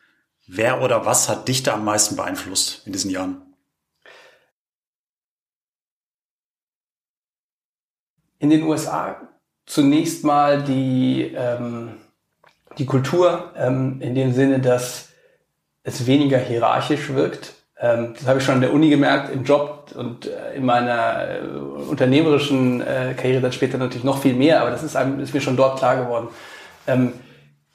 wer 0.47 0.81
oder 0.81 1.05
was 1.05 1.27
hat 1.29 1.47
dich 1.47 1.63
da 1.63 1.73
am 1.73 1.85
meisten 1.85 2.15
beeinflusst 2.15 2.83
in 2.85 2.93
diesen 2.93 3.09
Jahren? 3.09 3.44
In 8.39 8.49
den 8.49 8.63
USA 8.63 9.21
zunächst 9.65 10.23
mal 10.23 10.61
die, 10.61 11.33
ähm, 11.35 11.93
die 12.77 12.85
Kultur, 12.85 13.51
ähm, 13.57 14.01
in 14.01 14.15
dem 14.15 14.33
Sinne, 14.33 14.59
dass 14.59 15.09
es 15.83 16.07
weniger 16.07 16.37
hierarchisch 16.37 17.13
wirkt. 17.13 17.53
Ähm, 17.79 18.13
das 18.13 18.27
habe 18.27 18.39
ich 18.39 18.45
schon 18.45 18.55
in 18.55 18.61
der 18.61 18.73
Uni 18.73 18.89
gemerkt, 18.89 19.33
im 19.33 19.43
Job 19.43 19.91
und 19.95 20.27
äh, 20.27 20.55
in 20.55 20.65
meiner 20.65 21.41
äh, 21.41 21.47
unternehmerischen 21.89 22.81
äh, 22.81 23.13
Karriere 23.15 23.41
dann 23.41 23.51
später 23.51 23.77
natürlich 23.77 24.03
noch 24.03 24.21
viel 24.21 24.33
mehr, 24.33 24.61
aber 24.61 24.71
das 24.71 24.83
ist, 24.83 24.95
einem, 24.95 25.19
ist 25.19 25.33
mir 25.33 25.41
schon 25.41 25.57
dort 25.57 25.79
klar 25.79 25.97
geworden. 25.97 26.29
Ähm, 26.87 27.13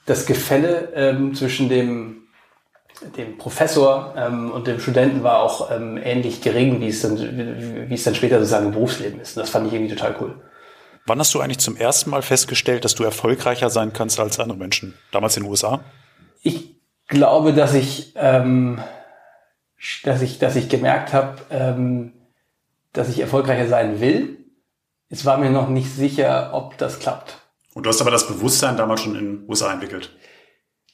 das 0.06 0.26
Gefälle 0.26 0.92
ähm, 0.94 1.34
zwischen 1.34 1.68
dem 1.68 2.16
dem 3.16 3.38
Professor 3.38 4.14
ähm, 4.16 4.50
und 4.50 4.66
dem 4.66 4.78
Studenten 4.78 5.22
war 5.22 5.40
auch 5.40 5.70
ähm, 5.70 5.98
ähnlich 6.02 6.42
gering, 6.42 6.80
wie 6.80 6.88
es 6.88 7.00
dann, 7.00 7.16
wie, 7.18 7.88
wie 7.88 7.94
es 7.94 8.04
dann 8.04 8.14
später 8.14 8.38
sozusagen 8.38 8.66
im 8.66 8.72
Berufsleben 8.72 9.20
ist. 9.20 9.36
Und 9.36 9.42
das 9.42 9.50
fand 9.50 9.66
ich 9.66 9.72
irgendwie 9.72 9.94
total 9.94 10.16
cool. 10.20 10.34
Wann 11.06 11.18
hast 11.18 11.34
du 11.34 11.40
eigentlich 11.40 11.58
zum 11.58 11.76
ersten 11.76 12.10
Mal 12.10 12.22
festgestellt, 12.22 12.84
dass 12.84 12.94
du 12.94 13.04
erfolgreicher 13.04 13.70
sein 13.70 13.92
kannst 13.92 14.20
als 14.20 14.38
andere 14.38 14.58
Menschen? 14.58 14.94
Damals 15.12 15.36
in 15.36 15.44
den 15.44 15.50
USA? 15.50 15.80
Ich 16.42 16.76
glaube, 17.06 17.52
dass 17.52 17.74
ich, 17.74 18.12
ähm, 18.16 18.80
dass 20.04 20.22
ich, 20.22 20.38
dass 20.38 20.56
ich 20.56 20.68
gemerkt 20.68 21.12
habe, 21.12 21.38
ähm, 21.50 22.12
dass 22.92 23.08
ich 23.08 23.20
erfolgreicher 23.20 23.68
sein 23.68 24.00
will. 24.00 24.38
Es 25.08 25.24
war 25.24 25.38
mir 25.38 25.50
noch 25.50 25.68
nicht 25.68 25.90
sicher, 25.90 26.50
ob 26.52 26.78
das 26.78 26.98
klappt. 27.00 27.38
Und 27.74 27.84
du 27.84 27.90
hast 27.90 28.00
aber 28.00 28.10
das 28.10 28.26
Bewusstsein 28.26 28.76
damals 28.76 29.02
schon 29.02 29.16
in 29.16 29.24
den 29.38 29.48
USA 29.48 29.72
entwickelt. 29.72 30.16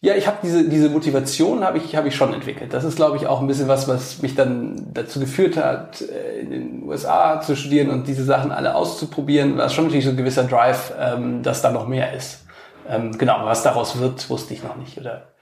Ja, 0.01 0.15
ich 0.15 0.27
habe 0.27 0.39
diese, 0.43 0.69
diese 0.69 0.91
Motivation 0.91 1.65
habe 1.65 1.79
ich, 1.79 1.97
habe 1.97 2.09
ich 2.09 2.15
schon 2.15 2.35
entwickelt. 2.35 2.75
Das 2.75 2.85
ist, 2.85 2.97
glaube 2.97 3.17
ich, 3.17 3.27
auch 3.27 3.41
ein 3.41 3.47
bisschen 3.47 3.67
was, 3.67 3.89
was 3.89 4.21
mich 4.21 4.35
dann 4.35 4.93
dazu 4.93 5.19
geführt 5.21 5.57
hat, 5.57 6.03
äh, 6.03 6.41
in 6.41 6.51
den 6.51 6.83
USA 6.83 7.41
zu 7.41 7.57
studieren 7.57 7.91
und 7.91 8.07
diese 8.07 8.25
Sachen 8.25 8.53
alle 8.53 8.75
auszuprobieren. 8.75 9.57
War 9.57 9.71
schon 9.71 9.85
natürlich 9.85 10.05
so 10.05 10.11
ein 10.11 10.17
gewisser 10.17 10.45
Drive, 10.45 10.93
ähm, 10.99 11.43
dass 11.43 11.63
da 11.63 11.73
noch 11.73 11.89
mehr 11.89 12.13
ist. 12.13 12.45
Ähm, 12.89 13.17
genau, 13.17 13.45
was 13.45 13.63
daraus 13.63 13.99
wird, 13.99 14.29
wusste 14.29 14.55
ich 14.55 14.63
noch 14.63 14.77
nicht 14.77 14.99
oder 14.99 15.35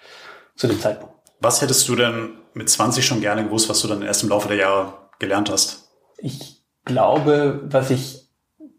zu 0.57 0.69
dem 0.69 0.81
Zeitpunkt. 0.81 1.15
Was 1.41 1.61
hättest 1.61 1.89
du 1.89 1.97
denn 1.97 2.39
mit 2.55 2.71
20 2.71 3.05
schon 3.05 3.21
gerne 3.21 3.45
gewusst, 3.45 3.69
was 3.69 3.81
du 3.81 3.89
dann 3.89 4.03
erst 4.03 4.23
im 4.23 4.29
Laufe 4.29 4.49
der 4.49 4.57
Jahre 4.57 4.95
gelernt 5.19 5.51
hast? 5.51 5.91
Ich 6.19 6.63
glaube, 6.85 7.61
was 7.65 7.91
ich 7.91 8.29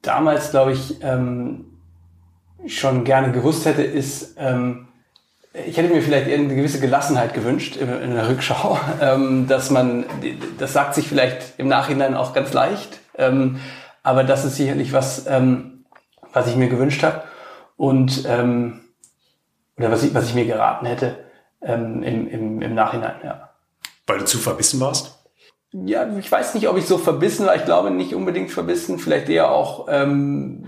damals, 0.01 0.51
glaube 0.51 0.71
ich, 0.71 1.01
ähm, 1.01 1.79
schon 2.65 3.03
gerne 3.03 3.31
gewusst 3.31 3.65
hätte, 3.65 3.83
ist, 3.83 4.35
ähm, 4.37 4.87
ich 5.65 5.77
hätte 5.77 5.93
mir 5.93 6.01
vielleicht 6.01 6.29
eine 6.29 6.55
gewisse 6.55 6.79
Gelassenheit 6.79 7.33
gewünscht 7.33 7.77
in, 7.77 8.13
der 8.13 8.29
Rückschau, 8.29 8.77
ähm, 9.01 9.47
dass 9.47 9.69
man, 9.69 10.05
das 10.57 10.73
sagt 10.73 10.95
sich 10.95 11.07
vielleicht 11.07 11.57
im 11.57 11.67
Nachhinein 11.67 12.15
auch 12.15 12.33
ganz 12.33 12.53
leicht, 12.53 12.99
ähm, 13.17 13.59
aber 14.03 14.23
das 14.23 14.45
ist 14.45 14.55
sicherlich 14.55 14.93
was, 14.93 15.25
ähm, 15.27 15.85
was 16.33 16.47
ich 16.47 16.55
mir 16.55 16.67
gewünscht 16.67 17.03
habe 17.03 17.23
und 17.77 18.25
oder 18.25 19.91
was 19.91 20.03
ich, 20.03 20.13
was 20.13 20.29
ich 20.29 20.35
mir 20.35 20.45
geraten 20.45 20.85
hätte 20.85 21.17
im, 21.61 22.01
im, 22.03 22.61
im 22.61 22.73
Nachhinein, 22.73 23.15
ja. 23.23 23.49
Weil 24.07 24.19
du 24.19 24.25
zu 24.25 24.37
verbissen 24.37 24.79
warst? 24.79 25.15
Ja, 25.83 26.07
ich 26.17 26.31
weiß 26.31 26.53
nicht, 26.53 26.69
ob 26.69 26.77
ich 26.77 26.85
so 26.85 26.97
verbissen 26.97 27.45
war. 27.45 27.55
Ich 27.55 27.65
glaube 27.65 27.91
nicht 27.91 28.13
unbedingt 28.13 28.51
verbissen, 28.51 28.97
vielleicht 28.97 29.27
eher 29.27 29.51
auch 29.51 29.87
ähm, 29.89 30.67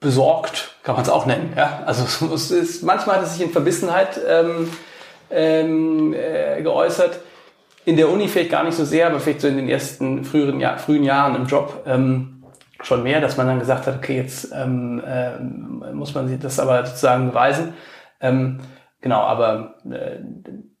besorgt, 0.00 0.76
kann 0.82 0.94
man 0.94 1.04
es 1.04 1.10
auch 1.10 1.26
nennen. 1.26 1.52
Ja? 1.56 1.82
Also 1.86 2.04
es 2.34 2.50
ist, 2.50 2.82
manchmal 2.82 3.16
hat 3.16 3.24
es 3.24 3.34
sich 3.34 3.42
in 3.42 3.52
Verbissenheit 3.52 4.20
ähm, 4.26 4.70
ähm, 5.30 6.14
äh, 6.14 6.62
geäußert. 6.62 7.20
In 7.86 7.96
der 7.96 8.08
Uni 8.08 8.28
vielleicht 8.28 8.50
gar 8.50 8.64
nicht 8.64 8.76
so 8.76 8.84
sehr, 8.84 9.06
aber 9.06 9.20
vielleicht 9.20 9.42
so 9.42 9.48
in 9.48 9.56
den 9.56 9.68
ersten 9.68 10.24
früheren 10.24 10.58
Jahr, 10.58 10.78
frühen 10.78 11.04
Jahren 11.04 11.34
im 11.34 11.46
Job 11.46 11.82
ähm, 11.86 12.44
schon 12.82 13.02
mehr, 13.02 13.20
dass 13.20 13.36
man 13.36 13.46
dann 13.46 13.58
gesagt 13.58 13.86
hat, 13.86 13.96
okay, 13.96 14.16
jetzt 14.16 14.50
ähm, 14.54 15.02
äh, 15.06 15.38
muss 15.92 16.14
man 16.14 16.28
sich 16.28 16.38
das 16.38 16.58
aber 16.58 16.84
sozusagen 16.86 17.28
beweisen. 17.28 17.74
Ähm, 18.20 18.60
genau, 19.00 19.20
aber 19.20 19.76
äh, 19.90 20.18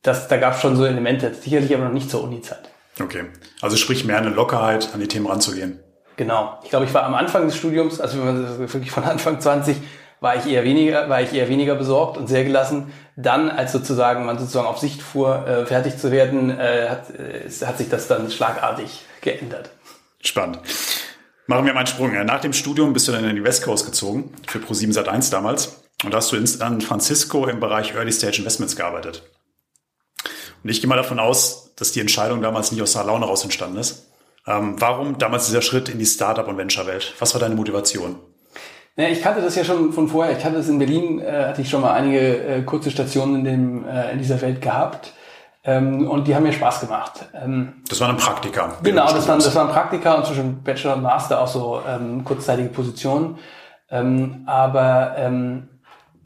das, 0.02 0.28
da 0.28 0.36
gab 0.38 0.54
es 0.54 0.60
schon 0.60 0.76
so 0.76 0.84
Elemente, 0.84 1.32
sicherlich 1.34 1.74
aber 1.74 1.84
noch 1.84 1.92
nicht 1.92 2.10
zur 2.10 2.24
Uni-Zeit. 2.24 2.70
Okay, 3.00 3.24
also 3.60 3.76
sprich 3.76 4.04
mehr 4.04 4.18
eine 4.18 4.30
Lockerheit, 4.30 4.90
an 4.94 5.00
die 5.00 5.08
Themen 5.08 5.26
ranzugehen. 5.26 5.80
Genau. 6.16 6.58
Ich 6.62 6.70
glaube, 6.70 6.84
ich 6.84 6.94
war 6.94 7.04
am 7.04 7.14
Anfang 7.14 7.46
des 7.46 7.56
Studiums, 7.56 8.00
also 8.00 8.18
wirklich 8.58 8.90
von 8.90 9.04
Anfang 9.04 9.40
20, 9.40 9.76
war 10.20 10.36
ich 10.36 10.46
eher 10.46 10.64
weniger, 10.64 11.08
war 11.08 11.20
ich 11.20 11.32
eher 11.32 11.48
weniger 11.48 11.74
besorgt 11.74 12.16
und 12.16 12.28
sehr 12.28 12.44
gelassen. 12.44 12.92
Dann, 13.16 13.50
als 13.50 13.72
sozusagen 13.72 14.24
man 14.24 14.38
sozusagen 14.38 14.66
auf 14.66 14.78
Sicht 14.78 15.02
fuhr, 15.02 15.46
äh, 15.46 15.66
fertig 15.66 15.98
zu 15.98 16.10
werden, 16.10 16.50
äh, 16.58 16.88
hat, 16.88 17.10
äh, 17.10 17.48
hat 17.66 17.78
sich 17.78 17.88
das 17.90 18.08
dann 18.08 18.30
schlagartig 18.30 19.02
geändert. 19.20 19.70
Spannend. 20.22 20.60
Machen 21.46 21.66
wir 21.66 21.74
mal 21.74 21.80
einen 21.80 21.86
Sprung. 21.86 22.12
Nach 22.24 22.40
dem 22.40 22.54
Studium 22.54 22.94
bist 22.94 23.06
du 23.06 23.12
dann 23.12 23.24
in 23.24 23.36
die 23.36 23.44
West 23.44 23.62
Coast 23.62 23.84
gezogen, 23.84 24.32
für 24.46 24.58
Pro7 24.58 24.94
Sat1 24.94 25.30
damals. 25.30 25.84
Und 26.02 26.12
da 26.12 26.18
hast 26.18 26.32
du 26.32 26.36
in 26.36 26.46
San 26.46 26.80
Francisco 26.80 27.46
im 27.46 27.60
Bereich 27.60 27.94
Early 27.94 28.12
Stage 28.12 28.38
Investments 28.38 28.76
gearbeitet. 28.76 29.22
Und 30.62 30.70
ich 30.70 30.80
gehe 30.80 30.88
mal 30.88 30.96
davon 30.96 31.18
aus, 31.18 31.74
dass 31.76 31.92
die 31.92 32.00
Entscheidung 32.00 32.40
damals 32.40 32.72
nicht 32.72 32.80
aus 32.80 32.94
der 32.94 33.04
Laune 33.04 33.26
raus 33.26 33.44
entstanden 33.44 33.76
ist. 33.76 34.06
Ähm, 34.46 34.76
warum 34.78 35.18
damals 35.18 35.46
dieser 35.46 35.62
Schritt 35.62 35.88
in 35.88 35.98
die 35.98 36.06
Startup- 36.06 36.46
und 36.46 36.56
Venture-Welt? 36.58 37.14
Was 37.18 37.34
war 37.34 37.40
deine 37.40 37.54
Motivation? 37.54 38.16
Ja, 38.96 39.08
ich 39.08 39.22
kannte 39.22 39.40
das 39.40 39.56
ja 39.56 39.64
schon 39.64 39.92
von 39.92 40.06
vorher. 40.06 40.36
Ich 40.36 40.44
hatte 40.44 40.56
es 40.56 40.68
in 40.68 40.78
Berlin, 40.78 41.20
äh, 41.20 41.46
hatte 41.46 41.62
ich 41.62 41.70
schon 41.70 41.80
mal 41.80 41.92
einige 41.92 42.44
äh, 42.44 42.62
kurze 42.62 42.90
Stationen 42.90 43.36
in, 43.36 43.44
dem, 43.44 43.88
äh, 43.88 44.12
in 44.12 44.18
dieser 44.18 44.40
Welt 44.40 44.60
gehabt. 44.60 45.12
Ähm, 45.64 46.08
und 46.08 46.28
die 46.28 46.34
haben 46.34 46.42
mir 46.42 46.52
Spaß 46.52 46.80
gemacht. 46.80 47.26
Ähm, 47.34 47.82
das 47.88 48.00
waren 48.00 48.10
ein 48.10 48.16
Praktika. 48.18 48.76
Genau, 48.82 49.10
das 49.12 49.26
waren, 49.26 49.38
das 49.38 49.54
waren 49.54 49.68
Praktika 49.68 50.14
und 50.14 50.26
zwischen 50.26 50.62
Bachelor 50.62 50.96
und 50.96 51.02
Master 51.02 51.40
auch 51.40 51.48
so 51.48 51.80
ähm, 51.88 52.22
kurzzeitige 52.22 52.68
Positionen. 52.68 53.38
Ähm, 53.90 54.42
aber 54.46 55.14
ähm, 55.16 55.68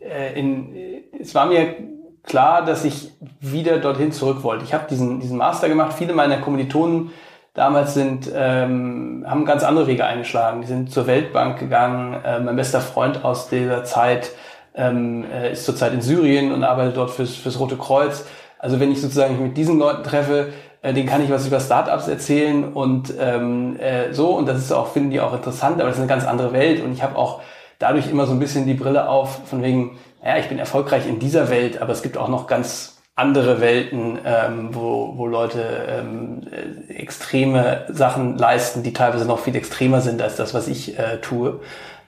äh, 0.00 0.38
in, 0.38 0.74
es 1.18 1.34
war 1.34 1.46
mir 1.46 1.76
klar, 2.24 2.64
dass 2.64 2.84
ich 2.84 3.12
wieder 3.40 3.78
dorthin 3.78 4.12
zurück 4.12 4.42
wollte. 4.42 4.64
Ich 4.64 4.74
habe 4.74 4.86
diesen, 4.90 5.20
diesen 5.20 5.38
Master 5.38 5.68
gemacht. 5.68 5.94
Viele 5.96 6.12
meiner 6.12 6.38
Kommilitonen 6.38 7.12
damals 7.58 7.94
sind, 7.94 8.30
ähm, 8.34 9.24
haben 9.28 9.44
ganz 9.44 9.64
andere 9.64 9.86
Wege 9.86 10.04
eingeschlagen. 10.06 10.62
Die 10.62 10.66
sind 10.66 10.90
zur 10.90 11.06
Weltbank 11.06 11.58
gegangen. 11.58 12.16
Äh, 12.24 12.40
mein 12.40 12.56
bester 12.56 12.80
Freund 12.80 13.24
aus 13.24 13.48
dieser 13.48 13.84
Zeit 13.84 14.30
ähm, 14.74 15.24
äh, 15.30 15.52
ist 15.52 15.64
zurzeit 15.64 15.92
in 15.92 16.00
Syrien 16.00 16.52
und 16.52 16.64
arbeitet 16.64 16.96
dort 16.96 17.10
fürs, 17.10 17.34
fürs 17.34 17.58
Rote 17.58 17.76
Kreuz. 17.76 18.24
Also 18.58 18.80
wenn 18.80 18.90
ich 18.90 19.00
sozusagen 19.00 19.42
mit 19.42 19.56
diesen 19.56 19.78
Leuten 19.78 20.02
treffe, 20.02 20.52
äh, 20.82 20.94
den 20.94 21.06
kann 21.06 21.22
ich 21.22 21.30
was 21.30 21.46
über 21.46 21.60
Startups 21.60 22.08
erzählen 22.08 22.72
und 22.72 23.12
ähm, 23.18 23.78
äh, 23.78 24.12
so. 24.12 24.30
Und 24.30 24.46
das 24.46 24.58
ist 24.58 24.72
auch, 24.72 24.88
finden 24.88 25.10
die 25.10 25.20
auch 25.20 25.34
interessant, 25.34 25.80
aber 25.80 25.88
das 25.88 25.96
ist 25.96 26.02
eine 26.02 26.08
ganz 26.08 26.24
andere 26.24 26.52
Welt. 26.52 26.82
Und 26.82 26.92
ich 26.92 27.02
habe 27.02 27.16
auch 27.16 27.40
dadurch 27.78 28.08
immer 28.08 28.26
so 28.26 28.32
ein 28.32 28.38
bisschen 28.38 28.66
die 28.66 28.74
Brille 28.74 29.08
auf, 29.08 29.40
von 29.46 29.62
wegen, 29.62 29.98
ja, 30.24 30.38
ich 30.38 30.48
bin 30.48 30.58
erfolgreich 30.58 31.06
in 31.06 31.18
dieser 31.18 31.50
Welt, 31.50 31.82
aber 31.82 31.92
es 31.92 32.02
gibt 32.02 32.16
auch 32.16 32.28
noch 32.28 32.46
ganz 32.46 32.97
andere 33.18 33.60
Welten, 33.60 34.18
ähm, 34.24 34.68
wo, 34.72 35.14
wo 35.16 35.26
Leute 35.26 35.60
ähm, 35.88 36.46
extreme 36.88 37.86
Sachen 37.88 38.38
leisten, 38.38 38.84
die 38.84 38.92
teilweise 38.92 39.26
noch 39.26 39.40
viel 39.40 39.56
extremer 39.56 40.00
sind 40.00 40.22
als 40.22 40.36
das, 40.36 40.54
was 40.54 40.68
ich 40.68 40.96
äh, 40.98 41.20
tue 41.20 41.60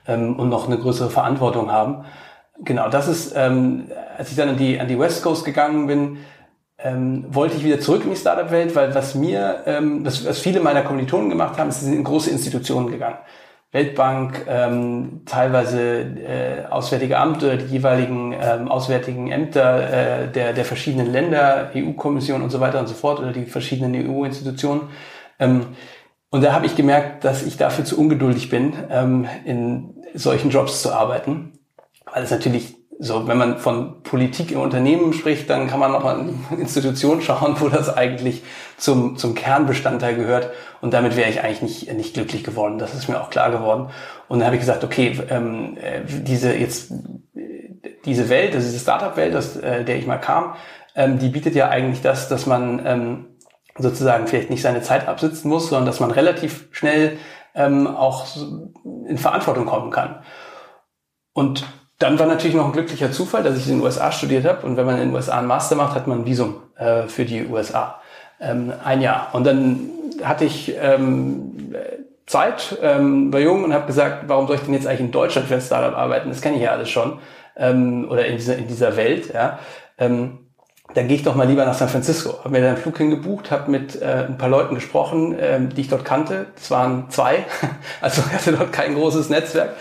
ähm, 0.07 0.39
und 0.39 0.47
noch 0.47 0.67
eine 0.67 0.77
größere 0.77 1.09
Verantwortung 1.09 1.69
haben. 1.69 2.05
Genau, 2.63 2.89
das 2.89 3.09
ist, 3.09 3.33
ähm, 3.35 3.87
als 4.17 4.29
ich 4.29 4.37
dann 4.37 4.49
an 4.49 4.57
die, 4.57 4.79
an 4.79 4.87
die 4.87 4.97
West 4.97 5.21
Coast 5.21 5.43
gegangen 5.43 5.87
bin, 5.87 6.17
ähm, 6.77 7.25
wollte 7.29 7.57
ich 7.57 7.63
wieder 7.63 7.81
zurück 7.81 8.03
in 8.05 8.11
die 8.11 8.15
Startup-Welt, 8.15 8.73
weil 8.75 8.95
was 8.95 9.13
mir, 9.13 9.63
ähm, 9.65 10.05
was, 10.05 10.25
was 10.25 10.39
viele 10.39 10.61
meiner 10.61 10.81
Kommilitonen 10.81 11.29
gemacht 11.29 11.57
haben, 11.57 11.69
ist, 11.69 11.81
sie 11.81 11.87
sind 11.87 11.95
in 11.95 12.03
große 12.05 12.29
Institutionen 12.29 12.89
gegangen. 12.89 13.17
Weltbank, 13.71 14.45
ähm, 14.49 15.21
teilweise 15.25 16.01
äh, 16.01 16.65
Auswärtige 16.69 17.17
Amt 17.17 17.41
oder 17.41 17.55
die 17.55 17.67
jeweiligen 17.67 18.33
ähm, 18.33 18.67
auswärtigen 18.67 19.31
Ämter 19.31 20.23
äh, 20.23 20.31
der, 20.31 20.51
der 20.51 20.65
verschiedenen 20.65 21.11
Länder, 21.11 21.71
EU-Kommission 21.73 22.41
und 22.41 22.49
so 22.49 22.59
weiter 22.59 22.79
und 22.81 22.87
so 22.87 22.93
fort 22.93 23.19
oder 23.19 23.31
die 23.31 23.45
verschiedenen 23.45 23.95
EU-Institutionen. 23.95 24.89
Ähm, 25.39 25.67
und 26.29 26.43
da 26.43 26.51
habe 26.51 26.65
ich 26.65 26.75
gemerkt, 26.75 27.23
dass 27.23 27.43
ich 27.43 27.55
dafür 27.55 27.85
zu 27.85 27.97
ungeduldig 27.97 28.49
bin, 28.49 28.73
ähm, 28.89 29.27
in 29.45 29.95
solchen 30.15 30.49
Jobs 30.49 30.81
zu 30.81 30.91
arbeiten, 30.91 31.53
weil 32.11 32.23
es 32.23 32.31
natürlich 32.31 32.75
so, 33.03 33.27
wenn 33.27 33.37
man 33.39 33.57
von 33.57 34.03
Politik 34.03 34.51
im 34.51 34.59
Unternehmen 34.59 35.13
spricht, 35.13 35.49
dann 35.49 35.67
kann 35.67 35.79
man 35.79 35.91
nochmal 35.91 36.19
in 36.19 36.59
Institutionen 36.59 37.23
schauen, 37.23 37.55
wo 37.59 37.67
das 37.67 37.91
eigentlich 37.95 38.43
zum, 38.77 39.17
zum 39.17 39.33
Kernbestandteil 39.33 40.15
gehört. 40.15 40.51
Und 40.81 40.93
damit 40.93 41.15
wäre 41.15 41.29
ich 41.31 41.41
eigentlich 41.41 41.63
nicht, 41.63 41.93
nicht 41.93 42.13
glücklich 42.13 42.43
geworden. 42.43 42.77
Das 42.77 42.93
ist 42.93 43.09
mir 43.09 43.19
auch 43.19 43.31
klar 43.31 43.49
geworden. 43.49 43.89
Und 44.27 44.37
dann 44.37 44.45
habe 44.45 44.55
ich 44.55 44.61
gesagt, 44.61 44.83
okay, 44.83 45.19
ähm, 45.29 45.77
äh, 45.77 46.01
diese 46.05 46.53
jetzt 46.53 46.93
diese 48.05 48.29
Welt, 48.29 48.53
also 48.53 48.67
diese 48.67 48.79
Startup-Welt, 48.79 49.35
aus 49.35 49.55
äh, 49.55 49.83
der 49.83 49.97
ich 49.97 50.05
mal 50.05 50.17
kam, 50.17 50.55
ähm, 50.95 51.17
die 51.17 51.29
bietet 51.29 51.55
ja 51.55 51.69
eigentlich 51.69 52.01
das, 52.01 52.29
dass 52.29 52.45
man 52.45 52.85
ähm, 52.85 53.25
sozusagen 53.77 54.27
vielleicht 54.27 54.51
nicht 54.51 54.61
seine 54.61 54.83
Zeit 54.83 55.07
absitzen 55.07 55.49
muss, 55.49 55.69
sondern 55.69 55.87
dass 55.87 55.99
man 55.99 56.11
relativ 56.11 56.67
schnell 56.71 57.17
ähm, 57.55 57.87
auch 57.87 58.27
in 59.07 59.17
Verantwortung 59.17 59.65
kommen 59.65 59.89
kann. 59.89 60.23
Und 61.33 61.65
dann 62.01 62.17
war 62.17 62.25
natürlich 62.25 62.55
noch 62.55 62.65
ein 62.65 62.71
glücklicher 62.71 63.11
Zufall, 63.11 63.43
dass 63.43 63.57
ich 63.57 63.67
in 63.67 63.77
den 63.77 63.81
USA 63.83 64.11
studiert 64.11 64.45
habe. 64.45 64.65
Und 64.65 64.75
wenn 64.75 64.85
man 64.85 64.95
in 64.95 65.09
den 65.09 65.13
USA 65.13 65.37
einen 65.37 65.47
Master 65.47 65.75
macht, 65.75 65.95
hat 65.95 66.07
man 66.07 66.21
ein 66.21 66.25
Visum 66.25 66.55
äh, 66.77 67.03
für 67.03 67.25
die 67.25 67.45
USA. 67.45 68.01
Ähm, 68.39 68.73
ein 68.83 69.01
Jahr. 69.01 69.29
Und 69.33 69.45
dann 69.45 69.89
hatte 70.23 70.45
ich 70.45 70.73
ähm, 70.81 71.75
Zeit, 72.25 72.77
ähm, 72.81 73.31
war 73.31 73.39
jung 73.39 73.63
und 73.63 73.73
habe 73.73 73.85
gesagt, 73.85 74.23
warum 74.27 74.47
soll 74.47 74.55
ich 74.55 74.63
denn 74.63 74.73
jetzt 74.73 74.87
eigentlich 74.87 75.01
in 75.01 75.11
Deutschland 75.11 75.47
für 75.47 75.55
ein 75.55 75.61
Startup 75.61 75.95
arbeiten? 75.95 76.29
Das 76.29 76.41
kenne 76.41 76.55
ich 76.55 76.63
ja 76.63 76.71
alles 76.71 76.89
schon. 76.89 77.19
Ähm, 77.55 78.07
oder 78.09 78.25
in 78.25 78.37
dieser, 78.37 78.57
in 78.57 78.67
dieser 78.67 78.95
Welt. 78.97 79.31
Ja. 79.33 79.59
Ähm, 79.99 80.39
dann 80.95 81.07
gehe 81.07 81.15
ich 81.15 81.23
doch 81.23 81.35
mal 81.35 81.47
lieber 81.47 81.65
nach 81.65 81.75
San 81.75 81.87
Francisco. 81.87 82.39
Habe 82.39 82.49
mir 82.49 82.61
dann 82.61 82.69
einen 82.69 82.77
Flug 82.77 82.97
hingebucht, 82.97 83.51
habe 83.51 83.69
mit 83.69 84.01
äh, 84.01 84.25
ein 84.27 84.37
paar 84.37 84.49
Leuten 84.49 84.73
gesprochen, 84.73 85.35
ähm, 85.39 85.69
die 85.69 85.81
ich 85.81 85.87
dort 85.87 86.03
kannte. 86.03 86.47
Es 86.57 86.71
waren 86.71 87.09
zwei, 87.09 87.45
also 88.01 88.23
hatte 88.25 88.53
dort 88.53 88.73
kein 88.73 88.95
großes 88.95 89.29
Netzwerk 89.29 89.75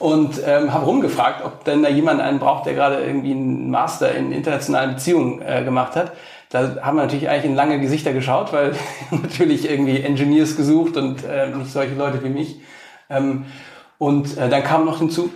und 0.00 0.40
ähm, 0.44 0.72
habe 0.72 0.86
rumgefragt, 0.86 1.44
ob 1.44 1.62
denn 1.64 1.82
da 1.82 1.88
jemand 1.90 2.20
einen 2.20 2.38
braucht, 2.38 2.66
der 2.66 2.74
gerade 2.74 3.04
irgendwie 3.04 3.32
einen 3.32 3.70
Master 3.70 4.12
in 4.12 4.32
internationalen 4.32 4.94
Beziehungen 4.94 5.42
äh, 5.42 5.62
gemacht 5.62 5.94
hat. 5.94 6.12
Da 6.48 6.82
haben 6.82 6.96
wir 6.96 7.02
natürlich 7.02 7.28
eigentlich 7.28 7.44
in 7.44 7.54
lange 7.54 7.78
Gesichter 7.80 8.12
geschaut, 8.12 8.52
weil 8.52 8.74
natürlich 9.10 9.70
irgendwie 9.70 10.00
Engineers 10.00 10.56
gesucht 10.56 10.96
und 10.96 11.22
äh, 11.24 11.50
nicht 11.50 11.70
solche 11.70 11.94
Leute 11.94 12.24
wie 12.24 12.30
mich. 12.30 12.60
Ähm, 13.10 13.44
und 13.98 14.38
äh, 14.38 14.48
dann 14.48 14.64
kam 14.64 14.86
noch 14.86 14.98
hinzu, 14.98 15.30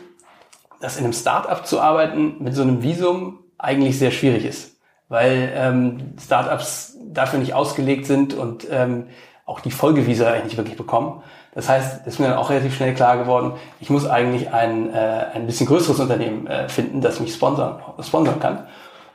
dass 0.81 0.97
in 0.97 1.05
einem 1.05 1.13
Startup 1.13 1.65
zu 1.67 1.81
arbeiten 1.81 2.37
mit 2.43 2.55
so 2.55 2.63
einem 2.63 2.83
Visum 2.83 3.41
eigentlich 3.59 3.99
sehr 3.99 4.11
schwierig 4.11 4.47
ist, 4.47 4.79
weil 5.09 5.53
ähm, 5.55 6.15
Startups 6.19 6.97
dafür 7.05 7.39
nicht 7.39 7.53
ausgelegt 7.53 8.07
sind 8.07 8.33
und 8.33 8.67
ähm, 8.71 9.09
auch 9.45 9.61
die 9.61 9.71
Folgevisa 9.71 10.33
eigentlich 10.33 10.57
wirklich 10.57 10.79
bekommen. 10.79 11.23
Das 11.55 11.69
heißt, 11.69 12.07
ist 12.07 12.19
mir 12.19 12.29
dann 12.29 12.37
auch 12.37 12.51
relativ 12.51 12.75
schnell 12.75 12.95
klar 12.95 13.17
geworden, 13.17 13.53
ich 13.81 13.89
muss 13.89 14.07
eigentlich 14.07 14.53
ein, 14.53 14.93
äh, 14.93 15.27
ein 15.35 15.47
bisschen 15.47 15.67
größeres 15.67 16.01
Unternehmen 16.01 16.47
äh, 16.47 16.69
finden, 16.69 17.01
das 17.01 17.21
mich 17.21 17.35
sponsern, 17.35 17.81
sponsern 18.01 18.41
kann. 18.41 18.67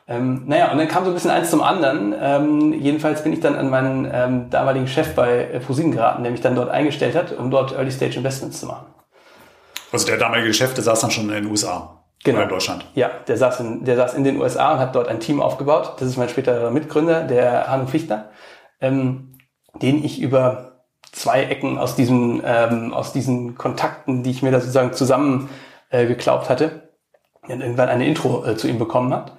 Ähm, 0.08 0.44
naja, 0.48 0.72
und 0.72 0.78
dann 0.80 0.88
kam 0.88 1.04
so 1.04 1.12
ein 1.12 1.14
bisschen 1.14 1.30
eins 1.30 1.52
zum 1.52 1.62
anderen. 1.62 2.16
Ähm, 2.20 2.74
jedenfalls 2.74 3.24
bin 3.24 3.32
ich 3.34 3.42
dann 3.42 3.56
an 3.56 3.70
meinen 3.70 4.10
ähm, 4.12 4.50
damaligen 4.50 4.88
Chef 4.88 5.14
bei 5.14 5.44
äh, 5.44 5.60
ProSieben 5.60 5.92
geraten, 5.92 6.24
der 6.24 6.32
mich 6.32 6.42
dann 6.42 6.56
dort 6.56 6.70
eingestellt 6.70 7.16
hat, 7.16 7.32
um 7.38 7.52
dort 7.52 7.74
Early 7.74 7.92
Stage 7.92 8.18
Investments 8.18 8.60
zu 8.60 8.66
machen. 8.66 8.88
Also 9.92 10.08
der 10.08 10.18
damalige 10.18 10.54
Chef, 10.54 10.74
der 10.74 10.84
saß 10.84 11.02
dann 11.02 11.12
schon 11.12 11.30
in 11.30 11.44
den 11.44 11.46
USA. 11.46 12.04
Genau. 12.24 12.38
Oder 12.38 12.44
in 12.46 12.50
Deutschland. 12.50 12.86
Ja, 12.96 13.12
der 13.28 13.38
saß, 13.38 13.60
in, 13.60 13.86
der 13.86 13.96
saß 13.96 14.16
in 14.16 14.24
den 14.24 14.42
USA 14.42 14.74
und 14.74 14.80
hat 14.80 14.96
dort 14.96 15.08
ein 15.08 15.20
Team 15.20 15.42
aufgebaut. 15.42 15.94
Das 16.00 16.08
ist 16.08 16.18
mein 16.18 16.30
späterer 16.30 16.72
Mitgründer, 16.72 17.24
der 17.24 17.68
Hanno 17.68 17.86
Fichtner, 17.86 18.30
ähm, 18.82 19.38
den 19.82 20.04
ich 20.04 20.20
über 20.20 20.79
zwei 21.20 21.44
Ecken 21.44 21.78
aus 21.78 21.96
diesen, 21.96 22.42
ähm, 22.46 22.94
aus 22.94 23.12
diesen 23.12 23.56
Kontakten, 23.56 24.24
die 24.24 24.32
ich 24.32 24.42
mir 24.42 24.52
da 24.52 24.60
sozusagen 24.62 24.94
zusammen 24.94 25.50
äh, 25.90 26.06
geglaubt 26.08 26.50
hatte, 26.50 26.90
dann 27.48 27.62
irgendwann 27.62 27.90
eine 27.90 28.08
Intro 28.08 28.46
äh, 28.46 28.56
zu 28.56 28.68
ihm 28.68 28.80
bekommen 28.80 29.14
hat. 29.14 29.34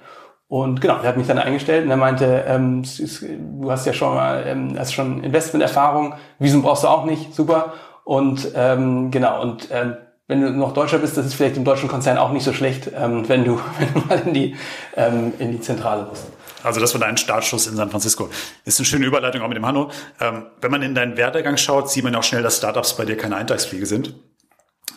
Und 0.47 0.81
genau, 0.81 0.97
er 0.97 1.09
hat 1.09 1.17
mich 1.17 1.27
dann 1.27 1.39
eingestellt 1.39 1.85
und 1.85 1.91
er 1.91 1.97
meinte, 1.97 2.43
ähm, 2.47 2.83
du 2.83 3.71
hast 3.71 3.85
ja 3.85 3.93
schon 3.93 4.13
mal, 4.13 4.43
ähm, 4.45 4.75
hast 4.77 4.93
schon 4.93 5.23
Investmenterfahrung, 5.23 6.13
Visum 6.39 6.61
brauchst 6.61 6.83
du 6.83 6.87
auch 6.87 7.05
nicht, 7.05 7.33
super. 7.33 7.73
Und 8.03 8.51
ähm, 8.55 9.09
genau, 9.11 9.41
und 9.41 9.69
ähm, 9.71 9.95
wenn 10.27 10.41
du 10.41 10.51
noch 10.51 10.73
Deutscher 10.73 10.99
bist, 10.99 11.17
das 11.17 11.25
ist 11.25 11.33
vielleicht 11.33 11.57
im 11.57 11.63
deutschen 11.63 11.89
Konzern 11.89 12.17
auch 12.17 12.31
nicht 12.31 12.43
so 12.43 12.53
schlecht, 12.53 12.91
ähm, 12.95 13.27
wenn, 13.27 13.43
du, 13.43 13.59
wenn 13.79 13.93
du 13.93 14.07
mal 14.07 14.19
in 14.27 14.33
die, 14.33 14.55
ähm, 14.95 15.33
in 15.39 15.51
die 15.51 15.61
Zentrale 15.61 16.05
musst. 16.05 16.30
Also 16.63 16.79
das 16.79 16.93
war 16.93 17.01
dein 17.01 17.17
Startschuss 17.17 17.67
in 17.67 17.75
San 17.75 17.89
Francisco. 17.89 18.29
Ist 18.65 18.79
eine 18.79 18.85
schöne 18.85 19.05
Überleitung 19.05 19.41
auch 19.41 19.47
mit 19.47 19.57
dem 19.57 19.65
Hanno. 19.65 19.91
Ähm, 20.19 20.45
wenn 20.61 20.71
man 20.71 20.81
in 20.81 20.95
deinen 20.95 21.17
Werdegang 21.17 21.57
schaut, 21.57 21.89
sieht 21.89 22.03
man 22.03 22.15
auch 22.15 22.23
schnell, 22.23 22.43
dass 22.43 22.57
Startups 22.57 22.95
bei 22.95 23.05
dir 23.05 23.17
keine 23.17 23.35
Eintagsfliege 23.35 23.85
sind. 23.85 24.13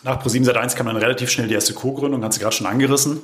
Nach 0.03 0.23
Pro7 0.23 0.45
Sat1 0.45 0.75
kam 0.75 0.85
dann 0.85 0.97
relativ 0.97 1.31
schnell 1.31 1.47
die 1.47 1.55
erste 1.55 1.73
Co-Gründung, 1.73 2.23
hat 2.23 2.33
sie 2.33 2.39
gerade 2.39 2.55
schon 2.55 2.67
angerissen. 2.67 3.23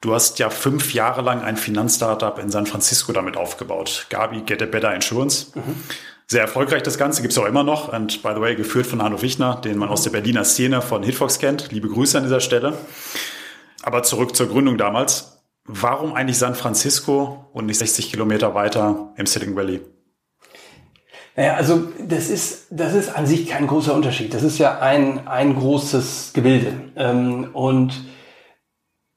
Du 0.00 0.14
hast 0.14 0.38
ja 0.38 0.50
fünf 0.50 0.94
Jahre 0.94 1.22
lang 1.22 1.42
ein 1.42 1.56
Finanzstartup 1.56 2.38
in 2.38 2.50
San 2.50 2.66
Francisco 2.66 3.12
damit 3.12 3.36
aufgebaut. 3.36 4.06
Gabi 4.10 4.42
Get 4.42 4.62
a 4.62 4.66
Better 4.66 4.94
Insurance. 4.94 5.52
Mhm. 5.54 5.74
Sehr 6.26 6.40
erfolgreich 6.40 6.82
das 6.82 6.98
Ganze, 6.98 7.22
gibt's 7.22 7.38
auch 7.38 7.46
immer 7.46 7.62
noch. 7.62 7.92
Und 7.92 8.22
by 8.22 8.30
the 8.34 8.40
way, 8.40 8.56
geführt 8.56 8.86
von 8.86 9.00
Arno 9.00 9.22
Wichner, 9.22 9.56
den 9.56 9.78
man 9.78 9.88
aus 9.88 10.02
der 10.02 10.10
Berliner 10.10 10.44
Szene 10.44 10.82
von 10.82 11.02
Hitfox 11.02 11.38
kennt. 11.38 11.70
Liebe 11.70 11.88
Grüße 11.88 12.18
an 12.18 12.24
dieser 12.24 12.40
Stelle. 12.40 12.76
Aber 13.82 14.02
zurück 14.02 14.34
zur 14.34 14.48
Gründung 14.48 14.76
damals. 14.76 15.35
Warum 15.68 16.14
eigentlich 16.14 16.38
San 16.38 16.54
Francisco 16.54 17.46
und 17.52 17.66
nicht 17.66 17.78
60 17.78 18.10
Kilometer 18.10 18.54
weiter 18.54 19.12
im 19.16 19.26
Silicon 19.26 19.56
Valley? 19.56 19.80
Naja, 21.34 21.54
also 21.54 21.88
das 21.98 22.30
ist, 22.30 22.68
das 22.70 22.94
ist 22.94 23.14
an 23.14 23.26
sich 23.26 23.46
kein 23.46 23.66
großer 23.66 23.94
Unterschied. 23.94 24.32
Das 24.32 24.42
ist 24.42 24.58
ja 24.58 24.78
ein, 24.78 25.26
ein 25.26 25.54
großes 25.54 26.32
Gebilde. 26.32 26.72
Ähm, 26.96 27.50
und 27.52 28.04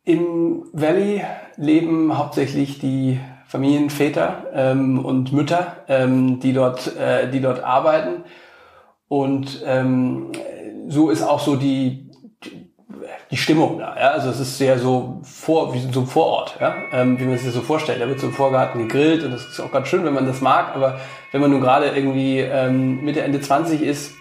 im 0.03 0.65
Valley 0.73 1.23
leben 1.55 2.17
hauptsächlich 2.17 2.79
die 2.79 3.19
Familienväter 3.47 4.47
ähm, 4.53 5.05
und 5.05 5.31
Mütter, 5.31 5.77
ähm, 5.87 6.39
die, 6.39 6.51
dort, 6.51 6.95
äh, 6.97 7.29
die 7.31 7.41
dort 7.41 7.63
arbeiten. 7.63 8.23
Und 9.07 9.63
so 10.87 11.09
ist 11.09 11.23
auch 11.23 11.39
so 11.39 11.55
die, 11.55 12.08
die 13.31 13.37
Stimmung 13.37 13.79
da. 13.79 13.95
Ja? 13.95 14.11
Also 14.11 14.29
es 14.29 14.39
ist 14.39 14.57
sehr 14.57 14.79
so 14.79 15.19
vor, 15.23 15.73
wie 15.73 15.91
so 15.91 16.01
ein 16.01 16.07
Vorort, 16.07 16.57
ja? 16.59 16.75
ähm, 16.91 17.19
wie 17.19 17.25
man 17.25 17.37
sich 17.37 17.45
das 17.45 17.55
so 17.55 17.61
vorstellt. 17.61 18.01
Da 18.01 18.07
wird 18.07 18.19
so 18.19 18.27
im 18.27 18.33
Vorgarten 18.33 18.87
gegrillt 18.87 19.23
und 19.23 19.31
das 19.31 19.45
ist 19.45 19.59
auch 19.59 19.71
ganz 19.71 19.87
schön, 19.87 20.03
wenn 20.03 20.13
man 20.13 20.25
das 20.25 20.41
mag. 20.41 20.75
Aber 20.75 20.99
wenn 21.31 21.41
man 21.41 21.51
nun 21.51 21.61
gerade 21.61 21.87
irgendwie 21.87 22.39
ähm, 22.39 23.03
Mitte, 23.03 23.21
Ende 23.21 23.39
20 23.39 23.81
ist 23.81 24.13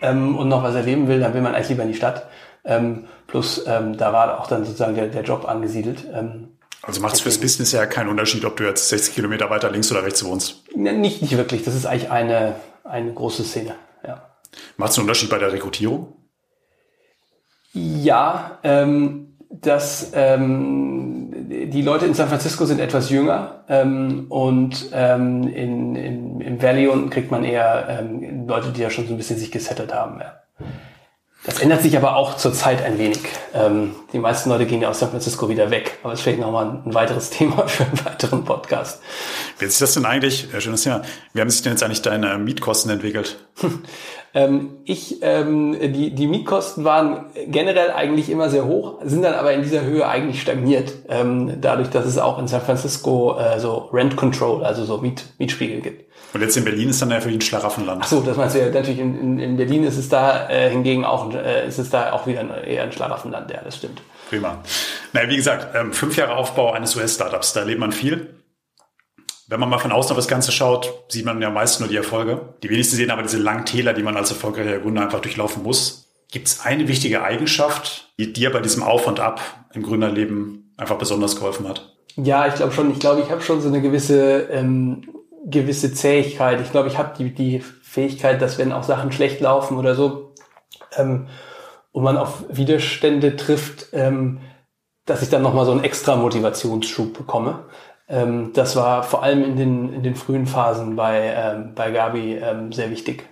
ähm, 0.00 0.36
und 0.36 0.48
noch 0.48 0.62
was 0.62 0.74
erleben 0.74 1.08
will, 1.08 1.20
dann 1.20 1.34
will 1.34 1.40
man 1.40 1.54
eigentlich 1.54 1.70
lieber 1.70 1.82
in 1.82 1.90
die 1.90 1.96
Stadt. 1.96 2.28
Ähm, 2.64 3.06
plus 3.26 3.64
ähm, 3.66 3.96
da 3.96 4.12
war 4.12 4.40
auch 4.40 4.46
dann 4.46 4.64
sozusagen 4.64 4.94
der, 4.94 5.08
der 5.08 5.22
Job 5.22 5.48
angesiedelt. 5.48 6.04
Ähm, 6.12 6.48
also 6.82 7.00
macht 7.00 7.14
es 7.14 7.20
fürs 7.20 7.38
Business 7.38 7.72
ja 7.72 7.84
keinen 7.86 8.08
Unterschied, 8.08 8.44
ob 8.44 8.56
du 8.56 8.64
jetzt 8.64 8.88
60 8.88 9.14
Kilometer 9.14 9.50
weiter 9.50 9.70
links 9.70 9.90
oder 9.90 10.04
rechts 10.04 10.24
wohnst? 10.24 10.62
Nicht, 10.76 11.20
nicht 11.20 11.36
wirklich. 11.36 11.64
Das 11.64 11.74
ist 11.74 11.84
eigentlich 11.84 12.10
eine, 12.12 12.54
eine 12.84 13.12
große 13.12 13.42
Szene. 13.42 13.74
Ja. 14.06 14.22
Macht 14.76 14.92
es 14.92 14.98
einen 14.98 15.04
Unterschied 15.04 15.30
bei 15.30 15.38
der 15.38 15.52
Rekrutierung? 15.52 16.12
Ja, 17.76 18.58
ähm, 18.62 19.36
dass 19.50 20.12
ähm, 20.14 21.30
die 21.50 21.82
Leute 21.82 22.06
in 22.06 22.14
San 22.14 22.28
Francisco 22.28 22.64
sind 22.64 22.80
etwas 22.80 23.10
jünger 23.10 23.64
ähm, 23.68 24.26
und 24.30 24.88
ähm, 24.94 25.46
in, 25.48 25.94
in, 25.94 26.40
im 26.40 26.62
Valley 26.62 26.88
unten 26.88 27.10
kriegt 27.10 27.30
man 27.30 27.44
eher 27.44 27.86
ähm, 28.00 28.46
Leute, 28.46 28.70
die 28.70 28.80
ja 28.80 28.88
schon 28.88 29.06
so 29.06 29.12
ein 29.12 29.18
bisschen 29.18 29.38
sich 29.38 29.52
gesettelt 29.52 29.92
haben. 29.92 30.20
Ja. 30.20 30.40
Das 31.44 31.60
ändert 31.60 31.82
sich 31.82 31.96
aber 31.96 32.16
auch 32.16 32.36
zurzeit 32.36 32.82
ein 32.82 32.98
wenig. 32.98 33.20
Ähm, 33.54 33.94
die 34.12 34.18
meisten 34.18 34.48
Leute 34.48 34.66
gehen 34.66 34.82
ja 34.82 34.88
aus 34.88 34.98
San 34.98 35.10
Francisco 35.10 35.48
wieder 35.48 35.70
weg. 35.70 35.98
Aber 36.02 36.10
das 36.10 36.20
ist 36.20 36.24
vielleicht 36.24 36.40
nochmal 36.40 36.82
ein 36.84 36.94
weiteres 36.94 37.30
Thema 37.30 37.68
für 37.68 37.84
einen 37.84 38.04
weiteren 38.04 38.44
Podcast. 38.44 39.00
Wie 39.58 39.66
hat 39.66 39.70
sich 39.70 39.78
das 39.78 39.94
denn 39.94 40.06
eigentlich, 40.06 40.52
äh, 40.52 40.60
schönes 40.60 40.82
Thema, 40.82 41.02
wie 41.34 41.40
haben 41.40 41.50
sich 41.50 41.62
denn 41.62 41.72
jetzt 41.72 41.84
eigentlich 41.84 42.02
deine 42.02 42.38
Mietkosten 42.38 42.90
entwickelt? 42.90 43.36
ähm, 44.36 44.76
ich, 44.84 45.22
ähm, 45.22 45.74
die, 45.80 46.14
die 46.14 46.26
Mietkosten 46.26 46.84
waren 46.84 47.24
generell 47.46 47.90
eigentlich 47.90 48.28
immer 48.28 48.50
sehr 48.50 48.66
hoch, 48.66 48.96
sind 49.02 49.22
dann 49.22 49.32
aber 49.32 49.54
in 49.54 49.62
dieser 49.62 49.82
Höhe 49.82 50.06
eigentlich 50.06 50.42
stagniert. 50.42 50.92
Ähm, 51.08 51.54
dadurch, 51.62 51.88
dass 51.88 52.04
es 52.04 52.18
auch 52.18 52.38
in 52.38 52.46
San 52.46 52.60
Francisco 52.60 53.38
äh, 53.38 53.58
so 53.58 53.88
Rent 53.94 54.14
Control, 54.16 54.62
also 54.62 54.84
so 54.84 54.98
Miet, 54.98 55.24
Mietspiegel 55.38 55.80
gibt. 55.80 56.04
Und 56.34 56.42
jetzt 56.42 56.54
in 56.58 56.64
Berlin 56.64 56.90
ist 56.90 57.00
dann 57.00 57.10
ja 57.10 57.20
für 57.20 57.30
ihn 57.30 57.40
Schlaraffenland. 57.40 58.02
Ach 58.04 58.08
so, 58.08 58.20
das 58.20 58.36
meinst 58.36 58.54
du 58.54 58.60
ja 58.60 58.66
natürlich. 58.66 58.98
In, 58.98 59.18
in, 59.18 59.38
in 59.38 59.56
Berlin 59.56 59.84
ist 59.84 59.96
es 59.96 60.10
da 60.10 60.50
äh, 60.50 60.68
hingegen 60.68 61.06
auch, 61.06 61.32
äh, 61.32 61.66
ist 61.66 61.78
es 61.78 61.88
da 61.88 62.12
auch 62.12 62.26
wieder 62.26 62.40
ein, 62.40 62.50
eher 62.62 62.82
ein 62.82 62.92
Schlaraffenland. 62.92 63.50
Ja, 63.50 63.62
das 63.64 63.76
stimmt. 63.76 64.02
Prima. 64.28 64.58
Naja, 65.14 65.30
wie 65.30 65.36
gesagt, 65.36 65.74
ähm, 65.74 65.94
fünf 65.94 66.14
Jahre 66.14 66.36
Aufbau 66.36 66.72
eines 66.72 66.94
US-Startups, 66.94 67.54
da 67.54 67.60
erlebt 67.60 67.80
man 67.80 67.92
viel. 67.92 68.34
Wenn 69.48 69.60
man 69.60 69.68
mal 69.68 69.78
von 69.78 69.92
außen 69.92 70.10
auf 70.10 70.16
das 70.16 70.28
Ganze 70.28 70.50
schaut, 70.50 71.04
sieht 71.08 71.24
man 71.24 71.40
ja 71.40 71.50
meist 71.50 71.80
nur 71.80 71.88
die 71.88 71.96
Erfolge. 71.96 72.54
Die 72.62 72.70
wenigsten 72.70 72.96
sehen 72.96 73.10
aber 73.10 73.22
diese 73.22 73.38
langen 73.38 73.64
Täler, 73.64 73.92
die 73.92 74.02
man 74.02 74.16
als 74.16 74.30
erfolgreicher 74.30 74.78
Gründer 74.80 75.02
einfach 75.02 75.20
durchlaufen 75.20 75.62
muss. 75.62 76.08
Gibt 76.32 76.48
es 76.48 76.60
eine 76.60 76.88
wichtige 76.88 77.22
Eigenschaft, 77.22 78.12
die 78.18 78.32
dir 78.32 78.50
bei 78.50 78.60
diesem 78.60 78.82
Auf 78.82 79.06
und 79.06 79.20
Ab 79.20 79.40
im 79.72 79.82
Gründerleben 79.82 80.74
einfach 80.76 80.98
besonders 80.98 81.36
geholfen 81.36 81.68
hat? 81.68 81.96
Ja, 82.16 82.46
ich 82.48 82.54
glaube 82.54 82.72
schon. 82.72 82.90
Ich 82.90 82.98
glaube, 82.98 83.20
ich 83.20 83.30
habe 83.30 83.42
schon 83.42 83.60
so 83.60 83.68
eine 83.68 83.80
gewisse 83.80 84.48
ähm, 84.50 85.02
gewisse 85.46 85.94
Zähigkeit. 85.94 86.60
Ich 86.60 86.72
glaube, 86.72 86.88
ich 86.88 86.98
habe 86.98 87.16
die, 87.16 87.32
die 87.32 87.60
Fähigkeit, 87.60 88.42
dass 88.42 88.58
wenn 88.58 88.72
auch 88.72 88.82
Sachen 88.82 89.12
schlecht 89.12 89.40
laufen 89.40 89.78
oder 89.78 89.94
so 89.94 90.34
ähm, 90.96 91.28
und 91.92 92.02
man 92.02 92.16
auf 92.16 92.44
Widerstände 92.48 93.36
trifft, 93.36 93.88
ähm, 93.92 94.40
dass 95.06 95.22
ich 95.22 95.30
dann 95.30 95.42
nochmal 95.42 95.64
so 95.64 95.70
einen 95.70 95.84
extra 95.84 96.16
Motivationsschub 96.16 97.16
bekomme. 97.16 97.66
Ähm, 98.08 98.52
das 98.54 98.76
war 98.76 99.02
vor 99.02 99.22
allem 99.22 99.42
in 99.44 99.56
den, 99.56 99.92
in 99.92 100.02
den 100.02 100.14
frühen 100.14 100.46
Phasen 100.46 100.96
bei, 100.96 101.32
ähm, 101.36 101.72
bei 101.74 101.90
Gabi 101.90 102.36
ähm, 102.36 102.72
sehr 102.72 102.90
wichtig. 102.90 103.28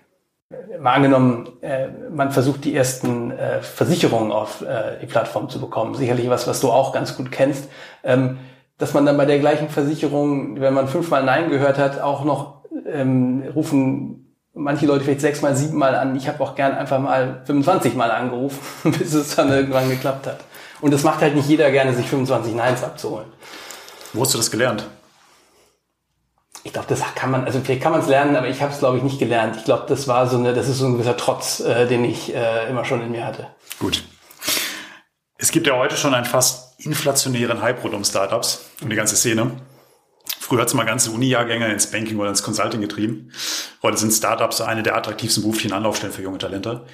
Mal 0.80 0.94
angenommen, 0.94 1.48
äh, 1.62 1.88
man 2.10 2.30
versucht 2.30 2.64
die 2.64 2.74
ersten 2.74 3.30
äh, 3.30 3.60
Versicherungen 3.62 4.30
auf 4.30 4.62
äh, 4.62 4.98
die 5.00 5.06
Plattform 5.06 5.48
zu 5.48 5.60
bekommen. 5.60 5.94
Sicherlich 5.94 6.28
was, 6.28 6.46
was 6.46 6.60
du 6.60 6.70
auch 6.70 6.92
ganz 6.92 7.16
gut 7.16 7.32
kennst. 7.32 7.68
Ähm, 8.02 8.38
dass 8.78 8.92
man 8.92 9.06
dann 9.06 9.16
bei 9.16 9.24
der 9.24 9.38
gleichen 9.38 9.68
Versicherung, 9.68 10.60
wenn 10.60 10.74
man 10.74 10.88
fünfmal 10.88 11.24
Nein 11.24 11.48
gehört 11.48 11.78
hat, 11.78 12.00
auch 12.00 12.24
noch 12.24 12.64
ähm, 12.87 13.44
rufen 13.54 14.24
manche 14.54 14.87
Leute 14.87 15.04
vielleicht 15.04 15.20
sechsmal, 15.20 15.56
siebenmal 15.56 15.94
an. 15.94 16.16
Ich 16.16 16.28
habe 16.28 16.42
auch 16.42 16.54
gern 16.54 16.74
einfach 16.74 16.98
mal 16.98 17.42
25 17.44 17.94
Mal 17.94 18.10
angerufen, 18.10 18.92
bis 18.98 19.12
es 19.14 19.34
dann 19.37 19.50
irgendwann 19.50 19.90
geklappt 19.90 20.26
hat. 20.26 20.38
Und 20.80 20.92
das 20.92 21.02
macht 21.02 21.20
halt 21.20 21.34
nicht 21.34 21.48
jeder 21.48 21.70
gerne, 21.70 21.92
sich 21.94 22.08
25 22.08 22.54
Neins 22.54 22.82
abzuholen. 22.82 23.26
Wo 24.14 24.22
hast 24.22 24.33
du 24.33 24.38
das 24.38 24.50
gelernt? 24.50 24.87
Ich 26.62 26.72
glaube, 26.72 26.88
das 26.88 27.03
kann 27.14 27.31
man, 27.31 27.44
also 27.44 27.61
vielleicht 27.61 27.83
kann 27.83 27.92
man 27.92 28.00
es 28.00 28.07
lernen, 28.07 28.37
aber 28.37 28.48
ich 28.48 28.62
habe 28.62 28.72
es 28.72 28.79
glaube 28.79 28.96
ich 28.96 29.03
nicht 29.03 29.18
gelernt. 29.18 29.57
Ich 29.57 29.64
glaube, 29.64 29.85
das 29.87 30.09
war 30.09 30.27
so 30.29 30.38
eine, 30.38 30.55
das 30.55 30.68
ist 30.68 30.79
so 30.79 30.87
ein 30.87 30.94
gewisser 30.94 31.16
Trotz, 31.16 31.61
äh, 31.61 31.87
den 31.87 32.05
ich 32.05 32.35
äh, 32.35 32.70
immer 32.70 32.85
schon 32.85 33.03
in 33.03 33.11
mir 33.11 33.27
hatte. 33.27 33.48
Gut. 33.79 34.03
Es 35.37 35.50
gibt 35.50 35.66
ja 35.66 35.77
heute 35.77 35.96
schon 35.96 36.14
einen 36.14 36.24
fast 36.24 36.81
inflationären 36.81 37.61
Hype 37.61 37.85
rund 37.85 37.92
um 37.92 38.05
Startups 38.05 38.70
und 38.81 38.88
die 38.88 38.96
ganze 38.96 39.16
Szene. 39.16 39.61
Früher 40.38 40.61
hat 40.61 40.68
es 40.68 40.74
mal 40.74 40.85
ganze 40.85 41.11
Uni-Jahrgänge 41.11 41.70
ins 41.70 41.90
Banking 41.90 42.18
oder 42.18 42.31
ins 42.31 42.42
Consulting 42.42 42.81
getrieben. 42.81 43.31
Heute 43.83 43.98
sind 43.98 44.12
Startups 44.12 44.61
eine 44.61 44.83
der 44.83 44.96
attraktivsten 44.96 45.42
beruflichen 45.42 45.72
Anlaufstellen 45.72 46.14
für 46.14 46.22
junge 46.22 46.38
Talente. 46.38 46.87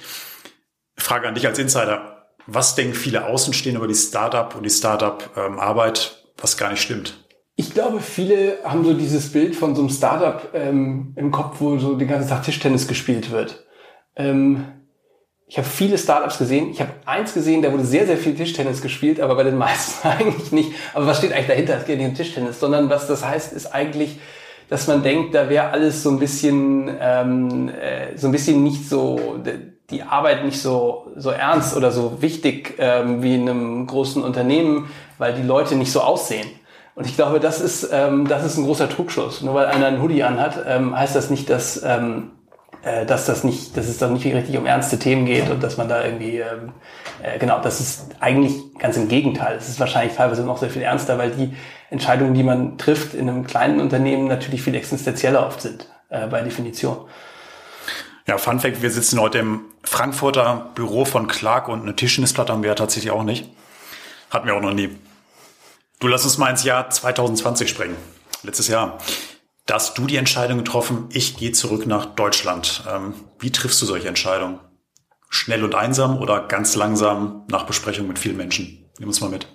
Frage 0.97 1.27
an 1.27 1.35
dich 1.35 1.47
als 1.47 1.59
Insider. 1.59 2.27
Was 2.47 2.75
denken 2.75 2.95
viele 2.95 3.25
Außenstehende 3.25 3.77
über 3.77 3.87
die 3.87 3.95
Startup 3.95 4.53
und 4.55 4.63
die 4.63 4.69
Startup-Arbeit, 4.69 6.20
was 6.37 6.57
gar 6.57 6.71
nicht 6.71 6.81
stimmt? 6.81 7.25
Ich 7.55 7.73
glaube, 7.73 7.99
viele 7.99 8.57
haben 8.63 8.83
so 8.83 8.93
dieses 8.93 9.31
Bild 9.31 9.55
von 9.55 9.75
so 9.75 9.81
einem 9.81 9.89
Startup 9.89 10.49
ähm, 10.53 11.13
im 11.15 11.31
Kopf, 11.31 11.57
wo 11.59 11.77
so 11.77 11.95
den 11.95 12.07
ganzen 12.07 12.29
Tag 12.29 12.43
Tischtennis 12.43 12.87
gespielt 12.87 13.31
wird. 13.31 13.65
Ähm, 14.15 14.65
ich 15.51 15.57
habe 15.57 15.67
viele 15.67 15.97
Startups 15.97 16.37
gesehen. 16.37 16.71
Ich 16.71 16.79
habe 16.79 16.91
eins 17.05 17.33
gesehen, 17.33 17.61
da 17.61 17.73
wurde 17.73 17.83
sehr, 17.83 18.07
sehr 18.07 18.17
viel 18.17 18.35
Tischtennis 18.35 18.81
gespielt, 18.81 19.19
aber 19.19 19.35
bei 19.35 19.43
den 19.43 19.57
meisten 19.57 20.07
eigentlich 20.07 20.53
nicht. 20.53 20.71
Aber 20.93 21.07
was 21.07 21.17
steht 21.17 21.33
eigentlich 21.33 21.47
dahinter? 21.47 21.77
Es 21.77 21.85
geht 21.85 21.97
nicht 21.97 22.07
um 22.07 22.15
Tischtennis, 22.15 22.59
sondern 22.59 22.89
was 22.89 23.07
das 23.07 23.25
heißt, 23.25 23.51
ist 23.51 23.67
eigentlich, 23.67 24.17
dass 24.69 24.87
man 24.87 25.03
denkt, 25.03 25.35
da 25.35 25.49
wäre 25.49 25.67
alles 25.71 26.03
so 26.03 26.09
ein 26.09 26.19
bisschen, 26.19 26.89
ähm, 27.01 27.67
äh, 27.67 28.17
so 28.17 28.27
ein 28.27 28.31
bisschen 28.31 28.63
nicht 28.63 28.87
so, 28.87 29.41
die 29.91 30.03
Arbeit 30.03 30.45
nicht 30.45 30.61
so, 30.61 31.11
so 31.15 31.29
ernst 31.29 31.75
oder 31.75 31.91
so 31.91 32.21
wichtig 32.21 32.75
ähm, 32.79 33.21
wie 33.21 33.35
in 33.35 33.49
einem 33.49 33.87
großen 33.87 34.23
Unternehmen, 34.23 34.89
weil 35.17 35.33
die 35.33 35.43
Leute 35.43 35.75
nicht 35.75 35.91
so 35.91 36.01
aussehen. 36.01 36.47
Und 36.95 37.05
ich 37.05 37.15
glaube, 37.15 37.39
das 37.39 37.61
ist, 37.61 37.89
ähm, 37.91 38.27
das 38.27 38.43
ist 38.43 38.57
ein 38.57 38.65
großer 38.65 38.89
Trugschluss. 38.89 39.41
Nur 39.41 39.53
weil 39.53 39.67
einer 39.67 39.87
einen 39.87 40.01
Hoodie 40.01 40.23
anhat, 40.23 40.63
ähm, 40.67 40.97
heißt 40.97 41.15
das 41.15 41.29
nicht, 41.29 41.49
dass, 41.49 41.81
ähm, 41.83 42.31
äh, 42.83 43.05
dass 43.05 43.25
das 43.25 43.43
nicht, 43.43 43.77
dass 43.77 43.87
es 43.87 43.97
dann 43.97 44.13
nicht 44.13 44.25
richtig 44.25 44.57
um 44.57 44.65
ernste 44.65 44.99
Themen 44.99 45.25
geht 45.25 45.49
und 45.49 45.63
dass 45.63 45.77
man 45.77 45.87
da 45.87 46.03
irgendwie, 46.03 46.39
ähm, 46.39 46.73
äh, 47.23 47.39
genau, 47.39 47.59
das 47.61 47.79
ist 47.79 48.15
eigentlich 48.19 48.77
ganz 48.77 48.97
im 48.97 49.07
Gegenteil. 49.07 49.55
Es 49.57 49.69
ist 49.69 49.79
wahrscheinlich 49.79 50.15
teilweise 50.15 50.43
noch 50.43 50.57
sehr 50.57 50.69
viel 50.69 50.81
ernster, 50.81 51.17
weil 51.17 51.31
die 51.31 51.53
Entscheidungen, 51.89 52.33
die 52.33 52.43
man 52.43 52.77
trifft 52.77 53.13
in 53.13 53.29
einem 53.29 53.45
kleinen 53.45 53.79
Unternehmen, 53.79 54.27
natürlich 54.27 54.61
viel 54.61 54.75
existenzieller 54.75 55.45
oft 55.45 55.61
sind, 55.61 55.87
äh, 56.09 56.27
bei 56.27 56.41
Definition. 56.41 56.97
Ja, 58.31 58.37
Fun 58.37 58.61
Fact, 58.61 58.81
wir 58.81 58.89
sitzen 58.89 59.19
heute 59.19 59.39
im 59.39 59.65
Frankfurter 59.83 60.71
Büro 60.73 61.03
von 61.03 61.27
Clark 61.27 61.67
und 61.67 61.81
eine 61.81 61.97
Tischtennisplatte 61.97 62.53
haben 62.53 62.63
wir 62.63 62.73
tatsächlich 62.77 63.11
auch 63.11 63.23
nicht. 63.23 63.49
Hatten 64.29 64.47
wir 64.47 64.55
auch 64.55 64.61
noch 64.61 64.73
nie. 64.73 64.87
Du 65.99 66.07
lass 66.07 66.23
uns 66.23 66.37
mal 66.37 66.49
ins 66.49 66.63
Jahr 66.63 66.89
2020 66.89 67.69
springen. 67.69 67.97
Letztes 68.41 68.69
Jahr. 68.69 68.99
Da 69.65 69.73
hast 69.73 69.97
du 69.97 70.05
die 70.05 70.15
Entscheidung 70.15 70.59
getroffen, 70.59 71.09
ich 71.11 71.35
gehe 71.35 71.51
zurück 71.51 71.85
nach 71.87 72.05
Deutschland. 72.05 72.85
Ähm, 72.89 73.15
wie 73.39 73.51
triffst 73.51 73.81
du 73.81 73.85
solche 73.85 74.07
Entscheidungen? 74.07 74.61
Schnell 75.27 75.65
und 75.65 75.75
einsam 75.75 76.17
oder 76.17 76.39
ganz 76.39 76.77
langsam 76.77 77.43
nach 77.49 77.65
Besprechung 77.65 78.07
mit 78.07 78.17
vielen 78.17 78.37
Menschen? 78.37 78.89
Nimm 78.97 79.09
uns 79.09 79.19
mal 79.19 79.29
mit. 79.29 79.45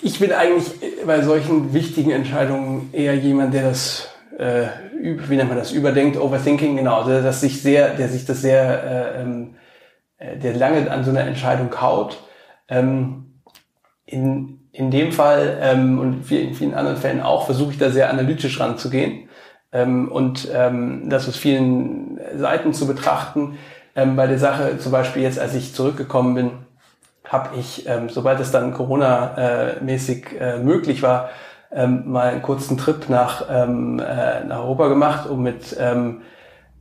Ich 0.00 0.20
bin 0.20 0.30
eigentlich 0.30 0.66
bei 1.04 1.22
solchen 1.22 1.74
wichtigen 1.74 2.12
Entscheidungen 2.12 2.90
eher 2.92 3.16
jemand, 3.16 3.52
der 3.52 3.70
das, 3.70 4.10
äh, 4.38 4.68
wie 5.00 5.36
nennt 5.36 5.48
man 5.48 5.58
das, 5.58 5.72
überdenkt, 5.72 6.18
Overthinking, 6.18 6.76
genau, 6.76 7.04
der, 7.04 7.22
das 7.22 7.40
sich 7.40 7.62
sehr, 7.62 7.94
der 7.94 8.08
sich 8.08 8.24
das 8.24 8.40
sehr, 8.42 8.84
äh, 8.84 9.22
ähm, 9.22 9.54
äh, 10.18 10.36
der 10.36 10.54
lange 10.54 10.90
an 10.90 11.04
so 11.04 11.10
einer 11.10 11.24
Entscheidung 11.24 11.70
kaut. 11.70 12.18
Ähm, 12.68 13.40
in, 14.04 14.68
in 14.72 14.90
dem 14.90 15.12
Fall 15.12 15.58
ähm, 15.60 15.98
und 15.98 16.30
in 16.30 16.54
vielen 16.54 16.74
anderen 16.74 16.96
Fällen 16.96 17.20
auch 17.20 17.46
versuche 17.46 17.72
ich 17.72 17.78
da 17.78 17.90
sehr 17.90 18.10
analytisch 18.10 18.60
ranzugehen 18.60 19.28
ähm, 19.72 20.10
und 20.10 20.48
ähm, 20.52 21.08
das 21.08 21.28
aus 21.28 21.36
vielen 21.36 22.20
Seiten 22.36 22.72
zu 22.72 22.86
betrachten. 22.86 23.58
Ähm, 23.94 24.16
bei 24.16 24.26
der 24.26 24.38
Sache 24.38 24.78
zum 24.78 24.92
Beispiel 24.92 25.22
jetzt, 25.22 25.38
als 25.38 25.54
ich 25.54 25.74
zurückgekommen 25.74 26.34
bin, 26.34 26.50
habe 27.24 27.56
ich, 27.58 27.88
ähm, 27.88 28.08
sobald 28.08 28.38
es 28.40 28.52
dann 28.52 28.74
Corona-mäßig 28.74 30.40
äh, 30.40 30.58
möglich 30.58 31.02
war, 31.02 31.30
ähm, 31.72 32.10
mal 32.10 32.28
einen 32.28 32.42
kurzen 32.42 32.76
Trip 32.76 33.08
nach, 33.08 33.44
ähm, 33.50 33.98
äh, 33.98 34.44
nach 34.44 34.60
Europa 34.60 34.88
gemacht, 34.88 35.28
um 35.28 35.42
mit, 35.42 35.76
ähm, 35.78 36.22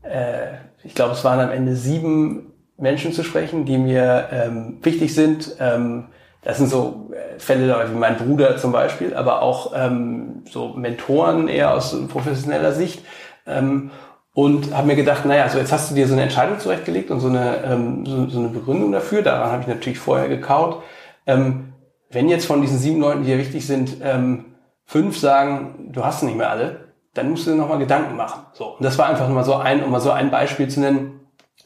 äh, 0.04 0.56
ich 0.84 0.96
glaube, 0.96 1.14
es 1.14 1.24
waren 1.24 1.40
am 1.40 1.52
Ende 1.52 1.76
sieben 1.76 2.54
Menschen 2.78 3.14
zu 3.14 3.24
sprechen, 3.24 3.66
die 3.66 3.78
mir 3.78 4.30
ähm, 4.32 4.80
wichtig 4.84 5.14
sind. 5.14 5.56
Ähm, 5.60 6.06
das 6.44 6.58
sind 6.58 6.70
so 6.70 7.12
äh, 7.12 7.40
Fälle 7.40 7.76
wie 7.92 7.98
mein 7.98 8.18
Bruder 8.18 8.58
zum 8.58 8.72
Beispiel, 8.72 9.16
aber 9.16 9.42
auch 9.42 9.74
ähm, 9.76 10.44
so 10.50 10.70
Mentoren 10.70 11.48
eher 11.48 11.74
aus 11.74 11.98
professioneller 12.08 12.72
Sicht. 12.72 13.04
Ähm, 13.48 13.92
und 14.34 14.76
habe 14.76 14.88
mir 14.88 14.98
gedacht, 14.98 15.26
naja, 15.26 15.48
so 15.48 15.58
jetzt 15.58 15.72
hast 15.72 15.90
du 15.90 15.96
dir 15.96 16.08
so 16.08 16.14
eine 16.14 16.24
Entscheidung 16.24 16.60
zurechtgelegt 16.60 17.10
und 17.10 17.22
so 17.22 17.30
eine, 17.30 17.64
ähm, 17.64 18.06
so, 18.06 18.28
so 18.28 18.40
eine 18.40 18.50
Begründung 18.50 18.92
dafür. 18.92 19.22
Daran 19.22 19.50
habe 19.50 19.62
ich 19.62 19.68
natürlich 19.68 19.98
vorher 19.98 20.28
gekaut. 20.28 20.84
Ähm, 21.26 21.74
wenn 22.12 22.28
jetzt 22.28 22.46
von 22.46 22.62
diesen 22.62 22.78
sieben 22.78 23.00
Leuten, 23.00 23.24
die 23.24 23.28
dir 23.28 23.38
wichtig 23.38 23.66
sind, 23.66 23.98
ähm, 24.04 24.55
fünf 24.86 25.18
sagen, 25.18 25.92
du 25.92 26.06
hast 26.06 26.24
nicht 26.24 26.38
mehr 26.38 26.50
alle, 26.50 26.94
dann 27.14 27.30
musst 27.30 27.48
du 27.48 27.52
dir 27.52 27.58
nochmal 27.58 27.80
Gedanken 27.80 28.16
machen. 28.16 28.46
So. 28.54 28.76
Und 28.76 28.84
das 28.84 28.98
war 28.98 29.08
einfach 29.08 29.28
nur 29.28 29.36
mal 29.36 29.44
so 29.44 29.56
ein, 29.56 29.84
um 29.84 29.92
mal 29.92 30.02
so 30.02 30.12
ein 30.12 30.32
Beispiel 30.32 30.68
zu 30.68 30.82
nennen, 30.82 31.22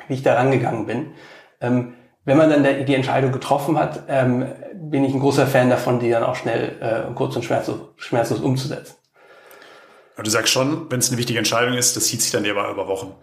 wie 0.07 0.13
ich 0.13 0.23
da 0.23 0.35
rangegangen 0.35 0.85
bin. 0.85 1.11
Ähm, 1.59 1.93
wenn 2.25 2.37
man 2.37 2.49
dann 2.49 2.85
die 2.85 2.93
Entscheidung 2.93 3.31
getroffen 3.31 3.77
hat, 3.77 4.03
ähm, 4.07 4.45
bin 4.73 5.03
ich 5.03 5.13
ein 5.13 5.19
großer 5.19 5.47
Fan 5.47 5.69
davon, 5.69 5.99
die 5.99 6.11
dann 6.11 6.23
auch 6.23 6.35
schnell 6.35 6.77
äh, 6.79 7.13
kurz 7.15 7.35
und 7.35 7.43
schmerzlos, 7.43 7.79
schmerzlos 7.97 8.39
umzusetzen. 8.39 8.95
Aber 10.15 10.23
du 10.23 10.29
sagst 10.29 10.53
schon, 10.53 10.91
wenn 10.91 10.99
es 10.99 11.09
eine 11.09 11.17
wichtige 11.17 11.39
Entscheidung 11.39 11.75
ist, 11.75 11.95
das 11.95 12.05
zieht 12.05 12.21
sich 12.21 12.31
dann 12.31 12.45
eher 12.45 12.51
über 12.51 12.87
Wochen. 12.87 13.15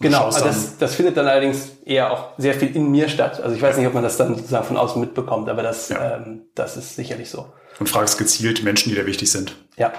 Genau, 0.00 0.24
also 0.26 0.44
das, 0.44 0.78
das 0.78 0.94
findet 0.96 1.16
dann 1.16 1.28
allerdings 1.28 1.70
eher 1.84 2.10
auch 2.10 2.30
sehr 2.36 2.54
viel 2.54 2.74
in 2.74 2.90
mir 2.90 3.08
statt. 3.08 3.40
Also 3.40 3.54
ich 3.54 3.62
weiß 3.62 3.76
nicht, 3.76 3.86
ob 3.86 3.94
man 3.94 4.02
das 4.02 4.16
dann 4.16 4.34
sozusagen 4.34 4.66
von 4.66 4.76
außen 4.76 5.00
mitbekommt, 5.00 5.48
aber 5.48 5.62
das, 5.62 5.90
ja. 5.90 6.16
ähm, 6.16 6.46
das 6.54 6.76
ist 6.76 6.96
sicherlich 6.96 7.30
so. 7.30 7.52
Und 7.78 7.88
fragst 7.88 8.18
gezielt 8.18 8.64
Menschen, 8.64 8.90
die 8.90 8.96
dir 8.96 9.06
wichtig 9.06 9.30
sind. 9.30 9.56
Ja. 9.76 9.92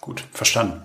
Gut, 0.00 0.24
verstanden. 0.32 0.82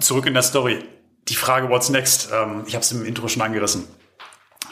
Zurück 0.00 0.26
in 0.26 0.34
der 0.34 0.42
Story. 0.42 0.84
Die 1.28 1.34
Frage 1.34 1.68
What's 1.68 1.88
next? 1.88 2.30
Ähm, 2.32 2.64
ich 2.66 2.74
habe 2.74 2.82
es 2.82 2.90
im 2.92 3.04
Intro 3.04 3.28
schon 3.28 3.42
angerissen. 3.42 3.86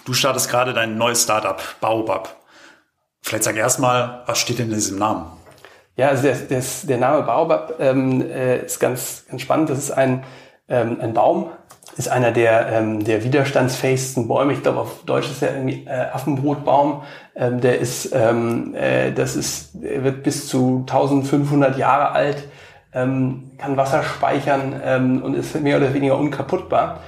Du 0.04 0.12
startest 0.12 0.48
gerade 0.48 0.72
dein 0.72 0.96
neues 0.98 1.22
Startup, 1.22 1.62
Baobab. 1.80 2.36
Vielleicht 3.22 3.44
sag 3.44 3.56
erstmal, 3.56 4.22
was 4.26 4.38
steht 4.38 4.58
denn 4.58 4.68
in 4.68 4.74
diesem 4.74 4.98
Namen? 4.98 5.32
Ja, 5.96 6.08
also 6.08 6.22
der, 6.22 6.36
der, 6.36 6.62
der 6.84 6.98
Name 6.98 7.22
Baobab 7.22 7.74
ähm, 7.80 8.20
äh, 8.20 8.64
ist 8.64 8.78
ganz, 8.78 9.24
ganz 9.28 9.42
spannend. 9.42 9.70
Das 9.70 9.78
ist 9.78 9.90
ein, 9.90 10.24
ähm, 10.68 10.98
ein 11.00 11.14
Baum, 11.14 11.50
ist 11.96 12.08
einer 12.08 12.32
der, 12.32 12.68
ähm, 12.72 13.04
der 13.04 13.24
widerstandsfähigsten 13.24 14.28
Bäume. 14.28 14.52
Ich 14.52 14.62
glaube, 14.62 14.80
auf 14.80 15.04
Deutsch 15.04 15.30
ist 15.30 15.42
er 15.42 15.54
irgendwie 15.54 15.86
äh, 15.86 16.06
Affenbrotbaum. 16.12 17.02
Ähm, 17.34 17.60
der 17.60 17.78
ist, 17.78 18.10
ähm, 18.14 18.74
äh, 18.74 19.12
das 19.12 19.36
ist, 19.36 19.80
wird 19.80 20.22
bis 20.22 20.48
zu 20.48 20.84
1500 20.86 21.78
Jahre 21.78 22.10
alt, 22.10 22.48
ähm, 22.92 23.52
kann 23.58 23.76
Wasser 23.76 24.02
speichern 24.02 24.80
ähm, 24.84 25.22
und 25.22 25.34
ist 25.34 25.58
mehr 25.60 25.78
oder 25.78 25.94
weniger 25.94 26.18
unkaputtbar. 26.18 27.00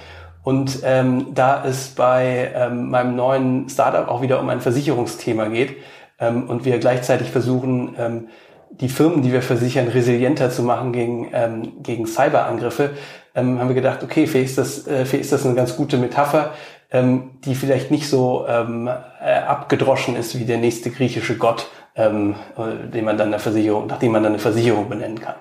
Und 0.42 0.80
ähm, 0.84 1.34
da 1.34 1.62
es 1.66 1.88
bei 1.88 2.52
ähm, 2.54 2.88
meinem 2.88 3.16
neuen 3.16 3.68
Startup 3.68 4.08
auch 4.08 4.22
wieder 4.22 4.40
um 4.40 4.48
ein 4.48 4.60
Versicherungsthema 4.60 5.48
geht 5.48 5.76
ähm, 6.18 6.48
und 6.48 6.64
wir 6.64 6.78
gleichzeitig 6.78 7.30
versuchen, 7.30 7.94
ähm, 7.98 8.28
die 8.70 8.88
Firmen, 8.88 9.22
die 9.22 9.32
wir 9.32 9.42
versichern, 9.42 9.88
resilienter 9.88 10.50
zu 10.50 10.62
machen 10.62 10.92
gegen, 10.92 11.28
ähm, 11.32 11.82
gegen 11.82 12.06
Cyberangriffe, 12.06 12.90
ähm, 13.38 13.58
haben 13.58 13.68
wir 13.68 13.74
gedacht, 13.74 14.02
okay, 14.02 14.26
vielleicht 14.26 14.50
ist 14.50 14.58
das, 14.58 14.86
äh, 14.86 15.04
vielleicht 15.04 15.24
ist 15.24 15.32
das 15.32 15.46
eine 15.46 15.54
ganz 15.54 15.76
gute 15.76 15.96
Metapher, 15.96 16.52
ähm, 16.90 17.38
die 17.44 17.54
vielleicht 17.54 17.90
nicht 17.90 18.08
so 18.08 18.46
ähm, 18.48 18.88
äh, 18.88 19.34
abgedroschen 19.34 20.16
ist 20.16 20.38
wie 20.38 20.44
der 20.44 20.58
nächste 20.58 20.90
griechische 20.90 21.36
Gott, 21.36 21.68
ähm, 21.94 22.34
äh, 22.56 22.88
den 22.88 23.04
man 23.04 23.16
dann 23.16 23.28
eine 23.28 23.38
Versicherung, 23.38 23.86
nachdem 23.86 24.12
man 24.12 24.22
dann 24.22 24.32
eine 24.32 24.40
Versicherung 24.40 24.88
benennen 24.88 25.20
kann. 25.20 25.36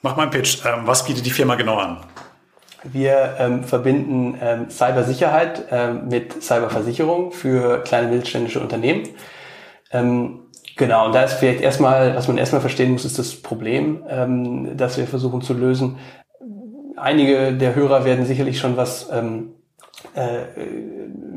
Mach 0.00 0.16
mal 0.16 0.22
einen 0.22 0.32
Pitch. 0.32 0.64
Ähm, 0.64 0.82
was 0.84 1.04
bietet 1.04 1.26
die 1.26 1.30
Firma 1.30 1.54
genau 1.56 1.76
an? 1.76 1.98
Wir 2.84 3.36
ähm, 3.38 3.62
verbinden 3.62 4.36
ähm, 4.40 4.70
Cybersicherheit 4.70 5.66
ähm, 5.70 6.08
mit 6.08 6.42
Cyberversicherung 6.42 7.30
für 7.30 7.82
kleine 7.84 8.08
mittelständische 8.08 8.60
Unternehmen. 8.60 9.08
Ähm, 9.92 10.42
Genau, 10.76 11.06
und 11.06 11.14
da 11.14 11.22
ist 11.22 11.34
vielleicht 11.34 11.60
erstmal, 11.60 12.16
was 12.16 12.28
man 12.28 12.38
erstmal 12.38 12.60
verstehen 12.60 12.92
muss, 12.92 13.04
ist 13.04 13.18
das 13.18 13.34
Problem, 13.34 14.02
ähm, 14.08 14.76
das 14.76 14.96
wir 14.96 15.06
versuchen 15.06 15.42
zu 15.42 15.52
lösen. 15.52 15.98
Einige 17.02 17.52
der 17.52 17.74
Hörer 17.74 18.04
werden 18.04 18.26
sicherlich 18.26 18.60
schon 18.60 18.76
was 18.76 19.10
ähm, 19.10 19.54
äh, 20.14 20.64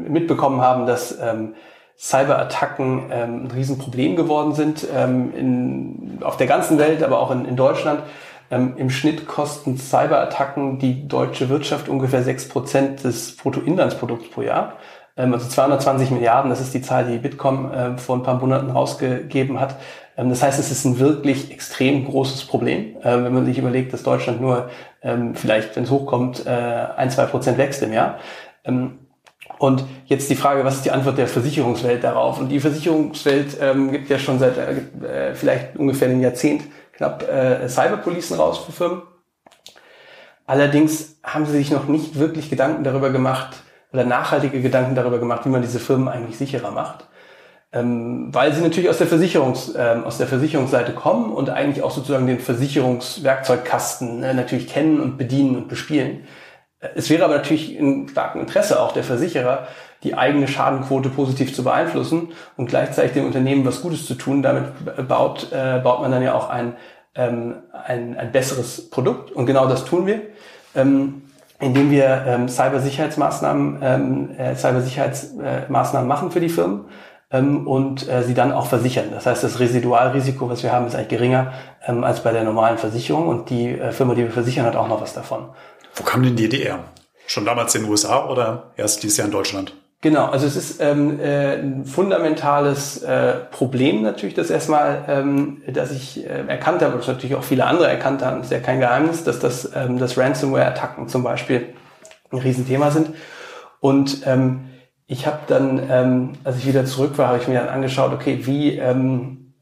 mitbekommen 0.07 0.61
haben, 0.61 0.85
dass 0.85 1.17
ähm, 1.19 1.55
Cyberattacken 1.97 3.05
ähm, 3.09 3.43
ein 3.45 3.51
Riesenproblem 3.51 4.15
geworden 4.15 4.53
sind 4.53 4.85
ähm, 4.95 5.33
in, 5.35 6.19
auf 6.23 6.37
der 6.37 6.45
ganzen 6.45 6.77
Welt, 6.77 7.01
aber 7.01 7.19
auch 7.19 7.31
in, 7.31 7.45
in 7.45 7.55
Deutschland. 7.55 8.03
Ähm, 8.51 8.75
Im 8.77 8.91
Schnitt 8.91 9.27
kosten 9.27 9.77
Cyberattacken 9.77 10.77
die 10.77 11.07
deutsche 11.07 11.49
Wirtschaft 11.49 11.89
ungefähr 11.89 12.21
sechs 12.21 12.47
Prozent 12.47 13.03
des 13.03 13.35
Bruttoinlandsprodukts 13.35 14.29
pro 14.29 14.43
Jahr. 14.43 14.73
Ähm, 15.17 15.33
also 15.33 15.49
220 15.49 16.11
Milliarden, 16.11 16.51
das 16.51 16.61
ist 16.61 16.75
die 16.75 16.83
Zahl, 16.83 17.05
die 17.05 17.17
Bitkom 17.17 17.71
äh, 17.71 17.97
vor 17.97 18.17
ein 18.17 18.23
paar 18.23 18.39
Monaten 18.39 18.69
rausgegeben 18.69 19.59
hat. 19.59 19.77
Ähm, 20.17 20.29
das 20.29 20.41
heißt, 20.41 20.59
es 20.59 20.71
ist 20.71 20.85
ein 20.85 20.99
wirklich 20.99 21.51
extrem 21.51 22.05
großes 22.05 22.45
Problem, 22.45 22.97
äh, 22.97 23.23
wenn 23.23 23.33
man 23.33 23.45
sich 23.45 23.57
überlegt, 23.57 23.93
dass 23.93 24.03
Deutschland 24.03 24.41
nur 24.41 24.69
ähm, 25.01 25.35
vielleicht, 25.35 25.75
wenn 25.75 25.83
es 25.83 25.91
hochkommt, 25.91 26.45
äh, 26.45 26.49
ein, 26.49 27.09
zwei 27.09 27.25
Prozent 27.25 27.57
wächst 27.57 27.81
im 27.81 27.93
Jahr. 27.93 28.19
Und 29.57 29.85
jetzt 30.07 30.29
die 30.29 30.35
Frage, 30.35 30.65
was 30.65 30.75
ist 30.75 30.85
die 30.85 30.91
Antwort 30.91 31.17
der 31.17 31.27
Versicherungswelt 31.27 32.03
darauf? 32.03 32.39
Und 32.39 32.49
die 32.49 32.59
Versicherungswelt 32.59 33.57
ähm, 33.61 33.91
gibt 33.91 34.09
ja 34.09 34.19
schon 34.19 34.39
seit 34.39 34.57
äh, 34.57 35.35
vielleicht 35.35 35.77
ungefähr 35.77 36.09
einem 36.09 36.21
Jahrzehnt 36.21 36.63
knapp 36.93 37.23
äh, 37.29 37.67
Cyberpolicen 37.69 38.37
raus 38.37 38.57
für 38.59 38.71
Firmen. 38.71 39.03
Allerdings 40.47 41.19
haben 41.23 41.45
sie 41.45 41.53
sich 41.53 41.71
noch 41.71 41.87
nicht 41.87 42.19
wirklich 42.19 42.49
Gedanken 42.49 42.83
darüber 42.83 43.11
gemacht, 43.11 43.55
oder 43.95 44.03
nachhaltige 44.03 44.61
Gedanken 44.61 44.93
darüber 44.93 45.19
gemacht, 45.19 45.45
wie 45.45 45.49
man 45.49 45.61
diese 45.61 45.79
Firmen 45.79 46.09
eigentlich 46.09 46.37
sicherer 46.37 46.71
macht. 46.71 47.07
Ähm, 47.75 48.33
weil 48.33 48.53
sie 48.53 48.61
natürlich 48.61 48.89
aus 48.89 48.99
der, 48.99 49.07
Versicherungs, 49.07 49.73
ähm, 49.77 50.05
aus 50.05 50.17
der 50.17 50.27
Versicherungsseite 50.27 50.93
kommen 50.93 51.33
und 51.33 51.49
eigentlich 51.49 51.83
auch 51.83 51.91
sozusagen 51.91 52.25
den 52.25 52.39
Versicherungswerkzeugkasten 52.39 54.23
äh, 54.23 54.33
natürlich 54.33 54.67
kennen 54.67 55.01
und 55.01 55.17
bedienen 55.17 55.57
und 55.57 55.67
bespielen. 55.67 56.25
Äh, 56.79 56.87
es 56.95 57.09
wäre 57.09 57.25
aber 57.25 57.35
natürlich 57.35 57.75
in 57.75 58.07
starkem 58.07 58.39
Interesse 58.39 58.81
auch 58.81 58.93
der 58.93 59.03
Versicherer, 59.03 59.67
die 60.03 60.15
eigene 60.15 60.47
Schadenquote 60.47 61.09
positiv 61.09 61.53
zu 61.53 61.65
beeinflussen 61.65 62.29
und 62.55 62.67
gleichzeitig 62.67 63.11
dem 63.11 63.25
Unternehmen 63.25 63.65
was 63.65 63.81
Gutes 63.81 64.05
zu 64.05 64.15
tun. 64.15 64.41
Damit 64.41 64.63
baut, 65.09 65.51
äh, 65.51 65.79
baut 65.83 65.99
man 65.99 66.11
dann 66.11 66.23
ja 66.23 66.33
auch 66.33 66.49
ein, 66.49 66.77
ähm, 67.13 67.55
ein, 67.73 68.17
ein 68.17 68.31
besseres 68.31 68.89
Produkt 68.89 69.31
und 69.31 69.47
genau 69.47 69.67
das 69.67 69.83
tun 69.83 70.05
wir. 70.05 70.21
Ähm, 70.75 71.23
indem 71.59 71.91
wir 71.91 72.23
ähm, 72.25 72.47
Cybersicherheitsmaßnahmen, 72.47 73.79
ähm, 73.81 74.29
äh, 74.37 74.55
Cybersicherheitsmaßnahmen 74.55 76.07
machen 76.07 76.31
für 76.31 76.39
die 76.39 76.49
Firmen 76.49 76.85
und 77.41 78.07
äh, 78.07 78.23
sie 78.23 78.33
dann 78.33 78.51
auch 78.51 78.67
versichern. 78.67 79.05
Das 79.11 79.25
heißt, 79.25 79.43
das 79.43 79.59
Residualrisiko, 79.59 80.49
was 80.49 80.63
wir 80.63 80.71
haben, 80.71 80.87
ist 80.87 80.95
eigentlich 80.95 81.09
geringer 81.09 81.53
ähm, 81.85 82.03
als 82.03 82.21
bei 82.21 82.31
der 82.31 82.43
normalen 82.43 82.77
Versicherung 82.77 83.27
und 83.27 83.49
die 83.49 83.69
äh, 83.69 83.91
Firma, 83.91 84.15
die 84.15 84.23
wir 84.23 84.31
versichern, 84.31 84.65
hat 84.65 84.75
auch 84.75 84.87
noch 84.87 85.01
was 85.01 85.13
davon. 85.13 85.49
Wo 85.95 86.03
kam 86.03 86.23
denn 86.23 86.35
die 86.35 86.47
her? 86.49 86.79
Schon 87.27 87.45
damals 87.45 87.73
in 87.75 87.83
den 87.83 87.91
USA 87.91 88.29
oder 88.29 88.71
erst 88.77 89.03
dieses 89.03 89.17
Jahr 89.17 89.25
in 89.25 89.31
Deutschland? 89.31 89.73
Genau, 90.01 90.27
also 90.27 90.45
es 90.45 90.55
ist 90.55 90.81
ähm, 90.81 91.19
äh, 91.19 91.55
ein 91.55 91.85
fundamentales 91.85 93.01
äh, 93.01 93.33
Problem 93.49 94.03
natürlich, 94.03 94.35
das 94.35 94.51
erstmal, 94.51 95.03
ähm, 95.07 95.63
dass 95.67 95.91
ich 95.91 96.23
äh, 96.23 96.43
erkannt 96.47 96.83
habe, 96.83 96.93
und 96.93 96.99
das 96.99 97.07
natürlich 97.07 97.35
auch 97.35 97.43
viele 97.43 97.65
andere 97.65 97.89
erkannt 97.89 98.23
haben, 98.23 98.41
ist 98.41 98.51
ja 98.51 98.59
kein 98.59 98.79
Geheimnis, 98.79 99.23
dass 99.23 99.39
das, 99.39 99.71
ähm, 99.73 99.97
das 99.97 100.15
Ransomware-Attacken 100.15 101.07
zum 101.07 101.23
Beispiel 101.23 101.73
ein 102.31 102.37
Riesenthema 102.37 102.91
sind. 102.91 103.15
Und 103.79 104.21
ähm, 104.27 104.65
ich 105.07 105.27
habe 105.27 105.39
dann, 105.47 105.81
ähm, 105.89 106.33
als 106.43 106.57
ich 106.57 106.67
wieder 106.67 106.85
zurück 106.85 107.17
war, 107.17 107.27
habe 107.27 107.37
ich 107.37 107.47
mir 107.47 107.59
dann 107.59 107.69
angeschaut, 107.69 108.13
okay, 108.13 108.39
wie, 108.43 108.77
ähm, 108.77 109.53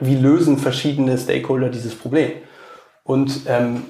wie 0.00 0.16
lösen 0.16 0.58
verschiedene 0.58 1.16
Stakeholder 1.16 1.68
dieses 1.68 1.94
Problem? 1.94 2.32
Und 3.04 3.42
ähm, 3.46 3.82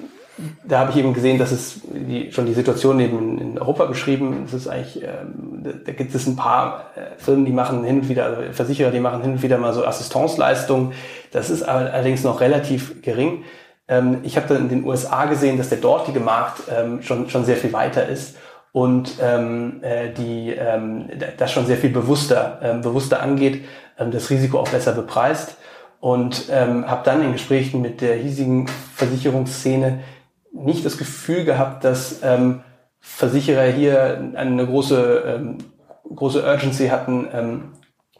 da 0.63 0.79
habe 0.79 0.91
ich 0.91 0.97
eben 0.97 1.13
gesehen, 1.13 1.37
dass 1.37 1.51
es 1.51 1.81
die, 1.83 2.31
schon 2.31 2.45
die 2.45 2.53
Situation 2.53 2.99
eben 2.99 3.37
in, 3.37 3.59
Europa 3.59 3.85
beschrieben. 3.85 4.43
Es 4.45 4.53
ist 4.53 4.67
eigentlich, 4.67 5.03
ähm, 5.03 5.61
da, 5.63 5.71
da 5.85 5.91
gibt 5.91 6.13
es 6.15 6.27
ein 6.27 6.35
paar 6.35 6.91
äh, 6.95 7.19
Firmen, 7.19 7.45
die 7.45 7.51
machen 7.51 7.83
hin 7.83 8.01
und 8.01 8.09
wieder, 8.09 8.25
also 8.25 8.41
Versicherer, 8.51 8.91
die 8.91 8.99
machen 8.99 9.21
hin 9.21 9.33
und 9.33 9.43
wieder 9.43 9.57
mal 9.57 9.73
so 9.73 9.85
Assistenzleistungen. 9.85 10.93
Das 11.31 11.49
ist 11.49 11.63
allerdings 11.63 12.23
noch 12.23 12.41
relativ 12.41 13.01
gering. 13.01 13.43
Ähm, 13.87 14.19
ich 14.23 14.37
habe 14.37 14.47
dann 14.47 14.63
in 14.63 14.69
den 14.69 14.85
USA 14.85 15.25
gesehen, 15.25 15.57
dass 15.57 15.69
der 15.69 15.79
dortige 15.79 16.19
Markt 16.19 16.61
ähm, 16.75 17.01
schon 17.01 17.29
schon 17.29 17.45
sehr 17.45 17.57
viel 17.57 17.73
weiter 17.73 18.07
ist 18.07 18.35
und 18.71 19.15
ähm, 19.21 19.83
äh, 19.83 20.09
die 20.13 20.51
ähm, 20.51 21.09
das 21.37 21.51
schon 21.51 21.65
sehr 21.65 21.77
viel 21.77 21.89
bewusster 21.89 22.59
ähm, 22.61 22.81
bewusster 22.81 23.21
angeht, 23.21 23.65
ähm, 23.97 24.11
das 24.11 24.29
Risiko 24.29 24.59
auch 24.59 24.69
besser 24.69 24.93
bepreist 24.93 25.57
und 25.99 26.47
ähm, 26.49 26.89
habe 26.89 27.03
dann 27.05 27.23
in 27.23 27.33
Gesprächen 27.33 27.81
mit 27.81 28.01
der 28.01 28.15
hiesigen 28.15 28.67
Versicherungsszene 28.95 29.99
nicht 30.51 30.85
das 30.85 30.97
Gefühl 30.97 31.45
gehabt, 31.45 31.83
dass 31.83 32.21
ähm, 32.23 32.61
Versicherer 32.99 33.71
hier 33.71 34.31
eine 34.35 34.65
große, 34.65 35.23
ähm, 35.25 35.57
große 36.13 36.43
Urgency 36.43 36.89
hatten, 36.89 37.27
ähm, 37.33 37.63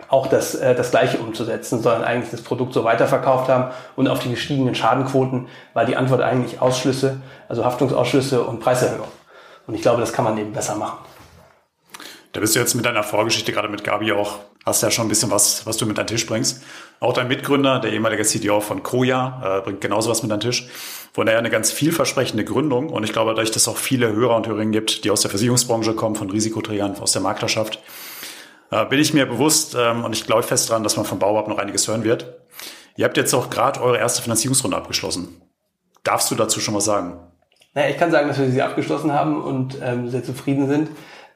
auch 0.08 0.28
das, 0.28 0.56
äh, 0.56 0.74
das 0.76 0.92
Gleiche 0.92 1.20
umzusetzen, 1.20 1.82
sondern 1.82 2.04
eigentlich 2.04 2.32
das 2.32 2.42
Produkt 2.42 2.74
so 2.74 2.84
weiterverkauft 2.84 3.50
haben 3.50 3.72
und 3.96 4.08
auf 4.08 4.20
die 4.20 4.32
gestiegenen 4.32 4.76
Schadenquoten 4.76 5.48
war 5.74 5.86
die 5.86 5.96
Antwort 5.96 6.22
eigentlich 6.22 6.62
Ausschlüsse, 6.62 7.22
also 7.48 7.64
Haftungsausschlüsse 7.64 8.44
und 8.44 8.60
Preiserhöhung. 8.60 9.08
Und 9.72 9.76
ich 9.76 9.84
glaube, 9.84 10.02
das 10.02 10.12
kann 10.12 10.26
man 10.26 10.38
eben 10.38 10.52
besser 10.52 10.76
machen. 10.76 10.98
Da 12.34 12.42
bist 12.42 12.56
du 12.56 12.60
jetzt 12.60 12.76
mit 12.76 12.84
deiner 12.84 13.04
Vorgeschichte 13.04 13.54
gerade 13.54 13.70
mit 13.70 13.86
Gabi 13.86 14.12
auch, 14.12 14.40
hast 14.66 14.84
ja 14.84 14.92
schon 14.92 15.06
ein 15.06 15.08
bisschen 15.08 15.32
was, 15.32 15.66
was 15.66 15.78
du 15.78 15.86
mit 15.86 15.98
an 15.98 16.08
den 16.08 16.18
Tisch 16.18 16.26
bringst. 16.26 16.62
Auch 17.00 17.14
dein 17.14 17.30
Mitgründer, 17.30 17.80
der 17.80 17.94
ehemalige 17.94 18.24
CDO 18.24 18.60
von 18.60 18.84
Koja, 18.84 19.60
äh, 19.60 19.62
bringt 19.62 19.80
genauso 19.80 20.10
was 20.10 20.24
mit 20.24 20.32
an 20.34 20.42
den 20.42 20.50
Tisch. 20.50 20.68
Von 21.14 21.26
daher 21.26 21.40
eine 21.40 21.50
ganz 21.50 21.72
vielversprechende 21.72 22.44
Gründung. 22.44 22.90
Und 22.90 23.06
ich 23.06 23.14
glaube, 23.14 23.32
dadurch, 23.32 23.52
dass 23.52 23.62
es 23.62 23.68
auch 23.70 23.78
viele 23.78 24.12
Hörer 24.12 24.36
und 24.36 24.46
Hörerinnen 24.46 24.74
gibt, 24.74 25.06
die 25.06 25.10
aus 25.10 25.22
der 25.22 25.30
Versicherungsbranche 25.30 25.94
kommen, 25.94 26.18
von 26.18 26.30
Risikoträgern, 26.30 26.98
aus 27.00 27.14
der 27.14 27.22
Maklerschaft, 27.22 27.80
äh, 28.72 28.86
bin 28.88 29.00
ich 29.00 29.14
mir 29.14 29.26
bewusst 29.26 29.78
ähm, 29.80 30.04
und 30.04 30.12
ich 30.12 30.26
glaube 30.26 30.44
fest 30.44 30.70
daran, 30.70 30.84
dass 30.84 30.98
man 30.98 31.06
vom 31.06 31.20
Bauab 31.20 31.48
noch 31.48 31.60
einiges 31.60 31.88
hören 31.88 32.04
wird. 32.04 32.42
Ihr 32.98 33.06
habt 33.06 33.16
jetzt 33.16 33.34
auch 33.34 33.50
gerade 33.50 33.80
eure 33.80 34.00
erste 34.00 34.22
Finanzierungsrunde 34.22 34.76
abgeschlossen. 34.76 35.42
Darfst 36.04 36.30
du 36.30 36.36
dazu 36.36 36.60
schon 36.60 36.76
was 36.76 36.84
sagen? 36.84 37.31
Naja, 37.74 37.90
ich 37.90 37.98
kann 37.98 38.12
sagen, 38.12 38.28
dass 38.28 38.40
wir 38.40 38.50
sie 38.50 38.62
abgeschlossen 38.62 39.14
haben 39.14 39.42
und 39.42 39.78
ähm, 39.82 40.10
sehr 40.10 40.24
zufrieden 40.24 40.68
sind. 40.68 40.90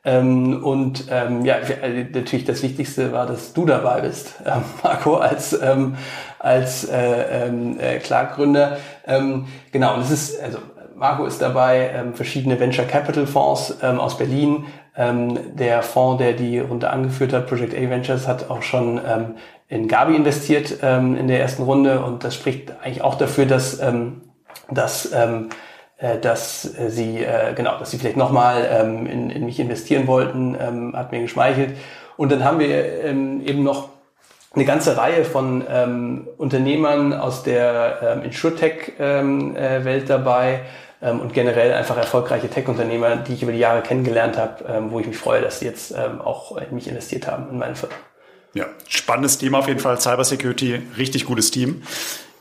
Ähm, 0.04 0.64
und 0.64 1.06
ähm, 1.10 1.46
ja, 1.46 1.56
äh, 1.56 2.06
natürlich 2.14 2.46
das 2.46 2.62
Wichtigste 2.62 3.12
war, 3.12 3.26
dass 3.26 3.54
du 3.54 3.66
dabei 3.66 4.02
bist, 4.02 4.36
äh, 4.46 4.52
Marco, 4.84 5.16
als, 5.16 5.60
ähm, 5.60 5.96
als 6.38 6.84
äh, 6.84 7.48
ähm, 7.48 7.80
äh, 7.80 7.98
Clark-Gründer. 8.00 8.78
Ähm, 9.08 9.48
genau, 9.72 9.96
und 9.96 10.02
es 10.02 10.12
ist, 10.12 10.44
also 10.44 10.60
Marco 10.96 11.26
ist 11.26 11.42
dabei, 11.42 11.90
ähm, 11.94 12.14
verschiedene 12.14 12.60
Venture 12.60 12.86
Capital 12.86 13.26
Fonds 13.26 13.78
ähm, 13.82 14.00
aus 14.00 14.18
Berlin. 14.18 14.66
Ähm, 14.98 15.56
der 15.56 15.82
Fonds, 15.84 16.22
der 16.22 16.34
die 16.34 16.60
Runde 16.60 16.90
angeführt 16.90 17.34
hat, 17.34 17.48
Project 17.48 17.74
A 17.74 17.90
Ventures, 17.90 18.28
hat 18.28 18.50
auch 18.50 18.62
schon 18.62 19.02
ähm, 19.06 19.36
in 19.68 19.88
Gabi 19.88 20.16
investiert 20.16 20.78
ähm, 20.84 21.18
in 21.18 21.28
der 21.28 21.40
ersten 21.40 21.64
Runde 21.64 22.02
und 22.02 22.24
das 22.24 22.36
spricht 22.36 22.72
eigentlich 22.82 23.02
auch 23.02 23.16
dafür, 23.16 23.46
dass, 23.46 23.82
ähm, 23.82 24.22
dass 24.70 25.12
ähm, 25.12 25.50
äh, 25.50 25.54
dass 26.22 26.78
äh, 26.78 26.90
sie 26.90 27.24
äh, 27.24 27.54
genau, 27.56 27.78
dass 27.80 27.92
sie 27.92 27.98
vielleicht 27.98 28.18
nochmal 28.18 28.68
ähm, 28.70 29.08
in, 29.08 29.30
in 29.30 29.46
mich 29.46 29.60
investieren 29.60 30.08
wollten, 30.08 30.58
ähm, 30.60 30.96
hat 30.96 31.12
mir 31.12 31.22
geschmeichelt. 31.22 31.78
Und 32.18 32.32
dann 32.32 32.44
haben 32.44 32.60
wir 32.60 33.04
ähm, 33.04 33.42
eben 33.46 33.64
noch 33.64 33.90
eine 34.54 34.66
ganze 34.66 34.96
Reihe 34.96 35.26
von 35.26 35.64
Unternehmern 36.38 37.12
aus 37.12 37.44
der 37.44 38.22
InsurTech-Welt 38.24 40.04
äh, 40.04 40.06
dabei 40.06 40.62
und 41.02 41.34
generell 41.34 41.74
einfach 41.74 41.98
erfolgreiche 41.98 42.50
Tech-Unternehmer, 42.50 43.18
die 43.18 43.34
ich 43.34 43.44
über 43.44 43.52
die 43.52 43.58
Jahre 43.58 43.82
kennengelernt 43.82 44.38
habe, 44.38 44.90
wo 44.92 45.02
ich 45.02 45.08
mich 45.08 45.18
freue, 45.18 45.42
dass 45.42 45.60
sie 45.60 45.66
jetzt 45.66 45.94
auch 45.94 46.56
in 46.56 46.74
mich 46.74 46.88
investiert 46.88 47.28
haben, 47.28 47.50
in 47.50 47.58
meine 47.58 47.76
Firma. 47.76 47.96
Ja, 48.54 48.68
spannendes 48.88 49.38
Thema 49.38 49.60
auf 49.60 49.68
jeden 49.68 49.82
Fall. 49.82 50.00
Cybersecurity, 50.00 50.82
richtig 50.98 51.26
gutes 51.26 51.52
Team. 51.52 51.82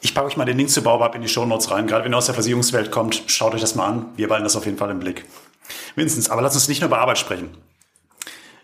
Ich 0.05 0.14
packe 0.14 0.27
euch 0.27 0.37
mal 0.37 0.45
den 0.45 0.59
Link 0.59 0.69
zu 0.69 0.83
Baubab 0.83 1.14
in 1.14 1.23
die 1.23 1.29
Show 1.29 1.47
Notes 1.47 1.71
rein. 1.71 1.87
Gerade 1.87 2.05
wenn 2.05 2.12
ihr 2.12 2.19
aus 2.19 2.27
der 2.27 2.35
Versicherungswelt 2.35 2.90
kommt, 2.90 3.23
schaut 3.27 3.55
euch 3.55 3.62
das 3.62 3.75
mal 3.75 3.87
an. 3.87 4.07
Wir 4.17 4.29
behalten 4.29 4.45
das 4.45 4.55
auf 4.55 4.67
jeden 4.67 4.77
Fall 4.77 4.90
im 4.90 4.99
Blick. 4.99 5.25
Mindestens, 5.97 6.29
aber 6.29 6.43
lass 6.43 6.55
uns 6.55 6.69
nicht 6.69 6.83
nur 6.83 6.88
über 6.88 6.99
Arbeit 6.99 7.17
sprechen. 7.17 7.49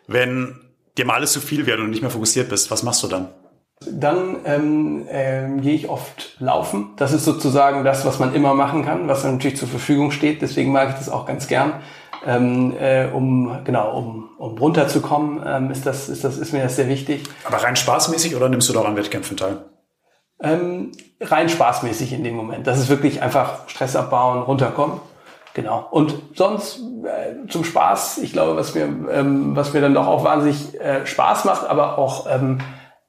Wenn 0.07 0.61
dir 0.98 1.07
mal 1.07 1.14
alles 1.14 1.33
zu 1.33 1.40
viel 1.40 1.64
wird 1.64 1.79
und 1.79 1.87
du 1.87 1.90
nicht 1.92 2.03
mehr 2.03 2.11
fokussiert 2.11 2.50
bist, 2.50 2.70
was 2.70 2.83
machst 2.83 3.03
du 3.03 3.09
dann? 3.09 3.29
Dann 3.90 4.37
ähm, 4.44 5.07
ähm, 5.09 5.62
gehe 5.62 5.72
ich 5.72 5.88
oft 5.88 6.37
laufen. 6.40 6.90
Das 6.96 7.11
ist 7.12 7.24
sozusagen 7.24 7.85
das, 7.85 8.05
was 8.05 8.18
man 8.18 8.35
immer 8.35 8.53
machen 8.53 8.85
kann, 8.85 9.09
was 9.09 9.24
natürlich 9.24 9.57
zur 9.57 9.68
Verfügung 9.68 10.11
steht. 10.11 10.42
Deswegen 10.42 10.72
mag 10.72 10.90
ich 10.90 10.96
das 10.96 11.09
auch 11.09 11.24
ganz 11.24 11.48
gern. 11.48 11.81
Ähm, 12.26 12.76
äh, 12.79 13.07
um 13.07 13.64
genau 13.64 13.96
um, 13.96 14.29
um 14.37 14.59
runterzukommen, 14.59 15.42
ähm, 15.46 15.70
ist 15.70 15.87
das 15.87 16.11
ist 16.11 16.22
das 16.22 16.37
ist 16.37 16.53
mir 16.53 16.62
das 16.62 16.76
sehr 16.76 16.90
wichtig. 16.90 17.22
Aber 17.44 17.57
rein 17.57 17.76
spaßmäßig 17.76 18.37
oder 18.37 18.50
nimmst 18.50 18.68
du 18.68 18.74
da 18.74 18.83
an 18.83 18.94
Wettkämpfen 18.94 19.38
teil? 19.38 19.64
Ähm, 20.42 20.92
rein 21.20 21.48
spaßmäßig 21.48 22.12
in 22.12 22.24
dem 22.24 22.35
Moment. 22.35 22.66
Das 22.66 22.79
ist 22.79 22.88
wirklich 22.88 23.22
einfach 23.22 23.68
Stress 23.68 23.96
abbauen, 23.96 24.42
runterkommen. 24.42 25.00
Genau. 25.55 25.87
Und 25.90 26.14
sonst 26.35 26.81
äh, 27.05 27.48
zum 27.48 27.64
Spaß, 27.64 28.18
ich 28.18 28.33
glaube, 28.33 28.57
was 28.57 28.74
mir, 28.74 28.85
ähm, 28.85 29.57
was 29.57 29.72
mir 29.72 29.81
dann 29.81 29.94
doch 29.94 30.07
auch 30.07 30.24
wahnsinnig 30.24 30.81
äh, 30.81 31.05
Spaß 31.05 31.44
macht, 31.44 31.68
aber 31.68 31.98
auch, 31.98 32.26
ähm, 32.31 32.59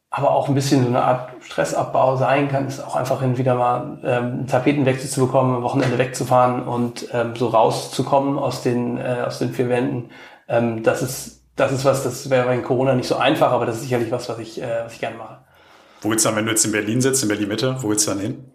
aber 0.10 0.32
auch 0.32 0.50
ein 0.50 0.56
bisschen 0.56 0.82
so 0.84 0.90
eine 0.90 1.04
Art 1.04 1.30
Stressabbau 1.42 2.18
sein 2.18 2.50
kann, 2.50 2.68
ist 2.68 2.84
auch 2.86 2.96
einfach 2.96 3.22
hin 3.22 3.38
wieder 3.38 3.56
mal 3.56 4.00
ähm, 4.04 4.24
einen 4.24 4.48
Tapetenwechsel 4.48 5.10
zu 5.10 5.26
bekommen, 5.28 5.56
am 5.56 5.64
Wochenende 5.64 5.98
wegzufahren 5.98 6.64
und 6.64 7.08
ähm, 7.14 7.36
so 7.36 7.48
rauszukommen 7.48 8.38
aus 8.38 8.64
den, 8.64 8.98
äh, 8.98 9.24
aus 9.26 9.40
den 9.40 9.54
vier 9.54 9.70
Wänden. 9.70 10.10
Ähm, 10.50 10.84
das 10.84 11.02
ist, 11.02 11.44
das 11.56 11.72
ist 11.72 11.86
was, 11.86 12.04
das 12.04 12.30
wäre 12.30 12.46
bei 12.46 12.58
Corona 12.58 12.96
nicht 12.96 13.08
so 13.08 13.18
einfach, 13.18 13.52
aber 13.52 13.66
das 13.66 13.76
ist 13.76 13.84
sicherlich 13.84 14.12
was, 14.12 14.28
was 14.28 14.40
ich, 14.40 14.62
äh, 14.62 14.84
was 14.84 14.94
ich 14.94 15.00
gerne 15.00 15.18
mache. 15.18 15.38
Wo 16.02 16.10
willst 16.10 16.26
du 16.26 16.30
dann, 16.30 16.38
wenn 16.38 16.46
du 16.46 16.52
jetzt 16.52 16.66
in 16.66 16.72
Berlin 16.72 17.00
sitzt, 17.02 17.24
in 17.24 17.30
Berlin 17.30 17.48
Mitte, 17.48 17.78
wo 17.82 17.90
willst 17.90 18.08
du 18.08 18.12
dann 18.12 18.20
hin? 18.20 18.52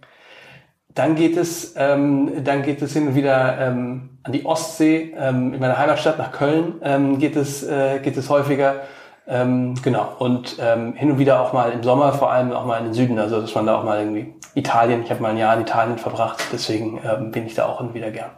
Dann 0.95 1.15
geht 1.15 1.37
es, 1.37 1.75
ähm, 1.77 2.45
dann 2.45 2.63
geht 2.63 2.81
es 2.83 2.93
hin 2.93 3.09
und 3.09 3.15
wieder 3.15 3.59
ähm, 3.61 4.19
an 4.23 4.33
die 4.33 4.45
Ostsee. 4.45 5.15
Ähm, 5.17 5.53
in 5.55 5.61
meiner 5.61 5.79
Heimatstadt 5.79 6.19
nach 6.19 6.33
Köln 6.33 6.77
ähm, 6.83 7.19
geht 7.19 7.37
es, 7.37 7.63
äh, 7.63 8.01
geht 8.01 8.17
es 8.17 8.31
häufiger. 8.31 8.83
Ähm, 9.29 9.75
genau. 9.83 10.15
Und 10.19 10.57
ähm, 10.59 10.95
hin 10.95 11.11
und 11.11 11.19
wieder 11.19 11.41
auch 11.41 11.53
mal 11.53 11.71
im 11.73 11.83
Sommer, 11.83 12.13
vor 12.15 12.33
allem 12.33 12.53
auch 12.53 12.65
mal 12.65 12.79
in 12.79 12.85
den 12.85 12.95
Süden. 12.95 13.19
Also 13.19 13.41
dass 13.41 13.55
man 13.55 13.67
da 13.67 13.79
auch 13.79 13.85
mal 13.85 13.99
irgendwie 13.99 14.35
Italien. 14.55 15.03
Ich 15.03 15.11
habe 15.11 15.21
mal 15.21 15.31
ein 15.31 15.39
Jahr 15.39 15.55
in 15.55 15.63
Italien 15.63 15.99
verbracht, 15.99 16.43
deswegen 16.53 16.99
ähm, 17.05 17.31
bin 17.31 17.47
ich 17.47 17.55
da 17.55 17.67
auch 17.67 17.79
hin 17.79 17.89
und 17.89 17.95
wieder 17.95 18.11
gern. 18.11 18.31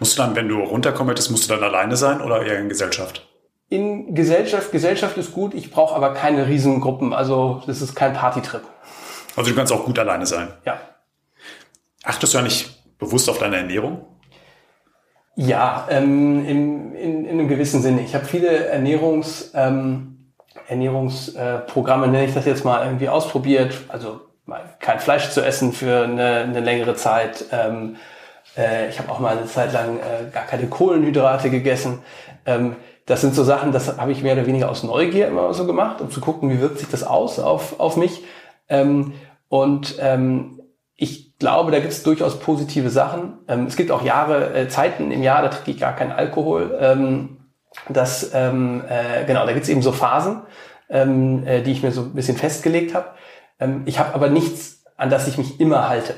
Musst 0.00 0.18
du 0.18 0.22
dann, 0.22 0.34
wenn 0.34 0.48
du 0.48 0.58
runterkommen 0.60 1.08
möchtest, 1.08 1.30
musst 1.30 1.48
du 1.48 1.54
dann 1.54 1.62
alleine 1.62 1.96
sein 1.96 2.20
oder 2.20 2.44
eher 2.44 2.58
in 2.58 2.68
Gesellschaft? 2.68 3.29
In 3.70 4.16
Gesellschaft, 4.16 4.72
Gesellschaft 4.72 5.16
ist 5.16 5.32
gut, 5.32 5.54
ich 5.54 5.70
brauche 5.70 5.94
aber 5.94 6.12
keine 6.12 6.48
Riesengruppen, 6.48 7.14
also 7.14 7.62
das 7.66 7.80
ist 7.80 7.94
kein 7.94 8.12
Partytrip. 8.12 8.62
Also 9.36 9.50
du 9.50 9.56
kannst 9.56 9.72
auch 9.72 9.84
gut 9.84 9.98
alleine 9.98 10.26
sein. 10.26 10.48
Ja. 10.66 10.80
Achtest 12.02 12.34
du 12.34 12.38
eigentlich 12.38 12.68
bewusst 12.98 13.30
auf 13.30 13.38
deine 13.38 13.58
Ernährung? 13.58 14.04
Ja, 15.36 15.86
ähm, 15.88 16.44
in, 16.46 16.94
in, 16.96 17.24
in 17.24 17.30
einem 17.30 17.48
gewissen 17.48 17.80
Sinne. 17.80 18.02
Ich 18.02 18.14
habe 18.14 18.24
viele 18.24 18.66
Ernährungs, 18.66 19.52
ähm, 19.54 20.32
Ernährungsprogramme, 20.66 22.08
nenne 22.08 22.24
ich 22.24 22.34
das 22.34 22.46
jetzt 22.46 22.64
mal, 22.64 22.84
irgendwie 22.84 23.08
ausprobiert. 23.08 23.78
Also 23.88 24.20
kein 24.80 24.98
Fleisch 24.98 25.30
zu 25.30 25.44
essen 25.44 25.72
für 25.72 26.02
eine, 26.02 26.40
eine 26.40 26.60
längere 26.60 26.96
Zeit. 26.96 27.44
Ähm, 27.52 27.96
äh, 28.56 28.88
ich 28.88 28.98
habe 28.98 29.10
auch 29.12 29.20
mal 29.20 29.38
eine 29.38 29.46
Zeit 29.46 29.72
lang 29.72 29.98
äh, 29.98 30.30
gar 30.32 30.44
keine 30.44 30.66
Kohlenhydrate 30.66 31.50
gegessen. 31.50 32.02
Ähm, 32.44 32.74
das 33.10 33.22
sind 33.22 33.34
so 33.34 33.42
Sachen, 33.42 33.72
das 33.72 33.98
habe 33.98 34.12
ich 34.12 34.22
mehr 34.22 34.34
oder 34.34 34.46
weniger 34.46 34.70
aus 34.70 34.84
Neugier 34.84 35.26
immer 35.26 35.52
so 35.52 35.66
gemacht, 35.66 36.00
um 36.00 36.12
zu 36.12 36.20
gucken, 36.20 36.48
wie 36.48 36.60
wirkt 36.60 36.78
sich 36.78 36.88
das 36.88 37.02
aus 37.02 37.40
auf, 37.40 37.80
auf 37.80 37.96
mich. 37.96 38.22
Ähm, 38.68 39.14
und 39.48 39.96
ähm, 39.98 40.60
ich 40.94 41.36
glaube, 41.36 41.72
da 41.72 41.80
gibt 41.80 41.92
es 41.92 42.04
durchaus 42.04 42.38
positive 42.38 42.88
Sachen. 42.88 43.38
Ähm, 43.48 43.66
es 43.66 43.74
gibt 43.74 43.90
auch 43.90 44.04
Jahre, 44.04 44.54
äh, 44.54 44.68
Zeiten 44.68 45.10
im 45.10 45.24
Jahr, 45.24 45.42
da 45.42 45.48
trinke 45.48 45.72
ich 45.72 45.80
gar 45.80 45.96
keinen 45.96 46.12
Alkohol. 46.12 46.78
Ähm, 46.80 47.48
das, 47.88 48.30
ähm, 48.32 48.84
äh, 48.88 49.24
genau, 49.24 49.44
da 49.44 49.54
gibt 49.54 49.64
es 49.64 49.70
eben 49.70 49.82
so 49.82 49.90
Phasen, 49.90 50.42
ähm, 50.88 51.44
äh, 51.44 51.62
die 51.62 51.72
ich 51.72 51.82
mir 51.82 51.90
so 51.90 52.02
ein 52.02 52.14
bisschen 52.14 52.36
festgelegt 52.36 52.94
habe. 52.94 53.08
Ähm, 53.58 53.82
ich 53.86 53.98
habe 53.98 54.14
aber 54.14 54.28
nichts, 54.28 54.84
an 54.96 55.10
das 55.10 55.26
ich 55.26 55.36
mich 55.36 55.58
immer 55.58 55.88
halte. 55.88 56.14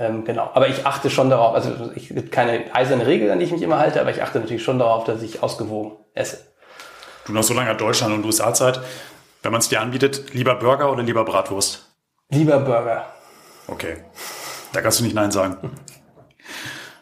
Ähm, 0.00 0.24
genau. 0.24 0.50
Aber 0.54 0.66
ich 0.68 0.86
achte 0.86 1.10
schon 1.10 1.28
darauf, 1.28 1.54
also 1.54 1.92
ich 1.94 2.08
gibt 2.08 2.32
keine 2.32 2.74
eiserne 2.74 3.06
Regel, 3.06 3.30
an 3.30 3.38
die 3.38 3.44
ich 3.44 3.52
mich 3.52 3.60
immer 3.60 3.78
halte, 3.78 4.00
aber 4.00 4.10
ich 4.10 4.22
achte 4.22 4.40
natürlich 4.40 4.64
schon 4.64 4.78
darauf, 4.78 5.04
dass 5.04 5.20
ich 5.20 5.42
ausgewogen 5.42 5.98
esse. 6.14 6.38
Du 7.26 7.34
noch 7.34 7.42
so 7.42 7.52
lange 7.52 7.76
Deutschland 7.76 8.14
und 8.14 8.24
USA-Zeit. 8.24 8.80
Wenn 9.42 9.52
man 9.52 9.60
es 9.60 9.68
dir 9.68 9.78
anbietet, 9.78 10.32
lieber 10.32 10.54
Burger 10.54 10.90
oder 10.90 11.02
lieber 11.02 11.22
Bratwurst? 11.26 11.86
Lieber 12.30 12.58
Burger. 12.60 13.12
Okay. 13.66 13.98
Da 14.72 14.80
kannst 14.80 15.00
du 15.00 15.04
nicht 15.04 15.14
Nein 15.14 15.32
sagen. 15.32 15.58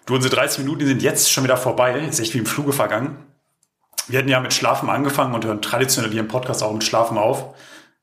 Du, 0.07 0.17
unsere 0.17 0.35
30 0.35 0.65
Minuten 0.65 0.85
sind 0.87 1.01
jetzt 1.01 1.31
schon 1.31 1.45
wieder 1.45 1.57
vorbei. 1.57 2.01
Ist 2.01 2.19
echt 2.19 2.35
wie 2.35 2.39
im 2.39 2.47
Fluge 2.47 2.73
vergangen. 2.73 3.27
Wir 4.09 4.19
hatten 4.19 4.29
ja 4.29 4.41
mit 4.41 4.55
Schlafen 4.55 4.91
angefangen 4.91 5.35
und 5.35 5.45
hören 5.45 5.63
traditionell 5.63 6.11
hier 6.11 6.21
im 6.21 6.29
Podcast 6.29 6.65
auch 6.65 6.73
mit 6.73 6.83
Schlafen 6.83 7.17
auf. 7.17 7.55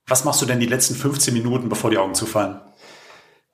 Was 0.08 0.24
machst 0.24 0.42
du 0.42 0.46
denn 0.46 0.60
die 0.62 0.68
letzten 0.68 0.96
15 0.96 1.34
Minuten, 1.34 1.68
bevor 1.68 1.90
die 1.90 1.98
Augen 1.98 2.16
zufallen? 2.16 2.62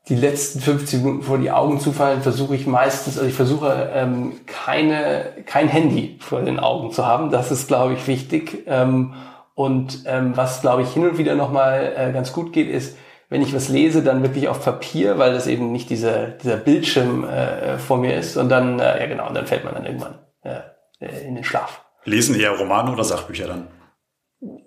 Die 0.09 0.15
letzten 0.15 0.59
15 0.59 0.99
Minuten, 0.99 1.19
bevor 1.19 1.37
die 1.37 1.51
Augen 1.51 1.79
zufallen, 1.79 2.21
versuche 2.21 2.55
ich 2.55 2.65
meistens, 2.65 3.17
also 3.17 3.29
ich 3.29 3.35
versuche 3.35 3.91
ähm, 3.93 4.33
keine, 4.47 5.25
kein 5.45 5.67
Handy 5.67 6.17
vor 6.19 6.41
den 6.41 6.59
Augen 6.59 6.91
zu 6.91 7.05
haben. 7.05 7.29
Das 7.29 7.51
ist, 7.51 7.67
glaube 7.67 7.93
ich, 7.93 8.07
wichtig. 8.07 8.63
Ähm, 8.65 9.13
und 9.53 10.03
ähm, 10.07 10.35
was, 10.35 10.61
glaube 10.61 10.81
ich, 10.81 10.91
hin 10.91 11.07
und 11.07 11.17
wieder 11.17 11.35
nochmal 11.35 11.93
äh, 11.95 12.11
ganz 12.13 12.33
gut 12.33 12.51
geht, 12.51 12.67
ist, 12.67 12.97
wenn 13.29 13.41
ich 13.41 13.53
was 13.53 13.69
lese, 13.69 14.03
dann 14.03 14.23
wirklich 14.23 14.49
auf 14.49 14.63
Papier, 14.63 15.17
weil 15.17 15.33
das 15.33 15.47
eben 15.47 15.71
nicht 15.71 15.89
diese, 15.89 16.35
dieser 16.43 16.57
Bildschirm 16.57 17.23
äh, 17.23 17.77
vor 17.77 17.97
mir 17.97 18.15
ist. 18.15 18.37
Und 18.37 18.49
dann, 18.49 18.79
äh, 18.79 18.99
ja 18.99 19.05
genau, 19.05 19.27
und 19.27 19.35
dann 19.35 19.45
fällt 19.45 19.63
man 19.63 19.73
dann 19.73 19.85
irgendwann 19.85 20.19
äh, 20.41 21.27
in 21.27 21.35
den 21.35 21.43
Schlaf. 21.43 21.85
Lesen 22.03 22.37
eher 22.37 22.57
Romane 22.57 22.91
oder 22.91 23.03
Sachbücher 23.03 23.47
dann? 23.47 23.67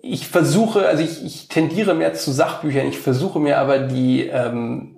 Ich 0.00 0.28
versuche, 0.28 0.86
also 0.86 1.02
ich, 1.02 1.24
ich 1.24 1.48
tendiere 1.48 1.94
mehr 1.94 2.14
zu 2.14 2.30
Sachbüchern, 2.30 2.86
ich 2.86 2.98
versuche 2.98 3.40
mir 3.40 3.58
aber 3.58 3.80
die, 3.80 4.28
ähm, 4.28 4.93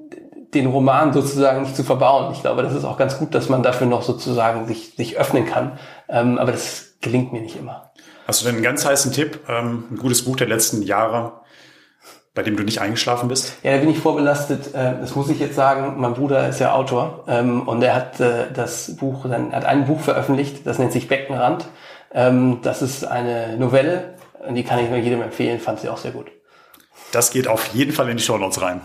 den 0.54 0.66
Roman 0.66 1.12
sozusagen 1.12 1.62
nicht 1.62 1.76
zu 1.76 1.84
verbauen. 1.84 2.32
Ich 2.32 2.40
glaube, 2.40 2.62
das 2.62 2.74
ist 2.74 2.84
auch 2.84 2.96
ganz 2.96 3.18
gut, 3.18 3.34
dass 3.34 3.48
man 3.48 3.62
dafür 3.62 3.86
noch 3.86 4.02
sozusagen 4.02 4.66
sich, 4.66 4.94
sich 4.96 5.18
öffnen 5.18 5.46
kann. 5.46 5.78
Ähm, 6.08 6.38
aber 6.38 6.52
das 6.52 6.96
gelingt 7.00 7.32
mir 7.32 7.40
nicht 7.40 7.56
immer. 7.56 7.92
Hast 8.26 8.40
du 8.40 8.46
denn 8.46 8.56
einen 8.56 8.64
ganz 8.64 8.84
heißen 8.84 9.12
Tipp, 9.12 9.40
ähm, 9.48 9.84
ein 9.90 9.96
gutes 9.96 10.24
Buch 10.24 10.36
der 10.36 10.48
letzten 10.48 10.82
Jahre, 10.82 11.40
bei 12.34 12.42
dem 12.42 12.56
du 12.56 12.64
nicht 12.64 12.80
eingeschlafen 12.80 13.28
bist? 13.28 13.56
Ja, 13.62 13.72
da 13.72 13.78
bin 13.78 13.90
ich 13.90 13.98
vorbelastet. 13.98 14.74
Äh, 14.74 14.98
das 15.00 15.14
muss 15.14 15.30
ich 15.30 15.38
jetzt 15.38 15.54
sagen. 15.54 16.00
Mein 16.00 16.14
Bruder 16.14 16.48
ist 16.48 16.60
ja 16.60 16.74
Autor 16.74 17.24
ähm, 17.28 17.68
und 17.68 17.82
er 17.82 17.94
hat 17.94 18.20
äh, 18.20 18.52
das 18.52 18.96
Buch, 18.96 19.28
dann 19.28 19.52
hat 19.52 19.64
ein 19.64 19.86
Buch 19.86 20.00
veröffentlicht, 20.00 20.66
das 20.66 20.78
nennt 20.78 20.92
sich 20.92 21.08
Beckenrand. 21.08 21.66
Ähm, 22.12 22.60
das 22.62 22.82
ist 22.82 23.04
eine 23.04 23.56
Novelle, 23.56 24.14
die 24.50 24.64
kann 24.64 24.78
ich 24.78 24.88
nur 24.88 24.98
jedem 24.98 25.22
empfehlen, 25.22 25.60
fand 25.60 25.80
sie 25.80 25.88
auch 25.88 25.98
sehr 25.98 26.12
gut. 26.12 26.26
Das 27.12 27.30
geht 27.30 27.48
auf 27.48 27.68
jeden 27.68 27.92
Fall 27.92 28.08
in 28.08 28.16
die 28.16 28.22
Show 28.22 28.38
Notes 28.38 28.60
rein. 28.60 28.80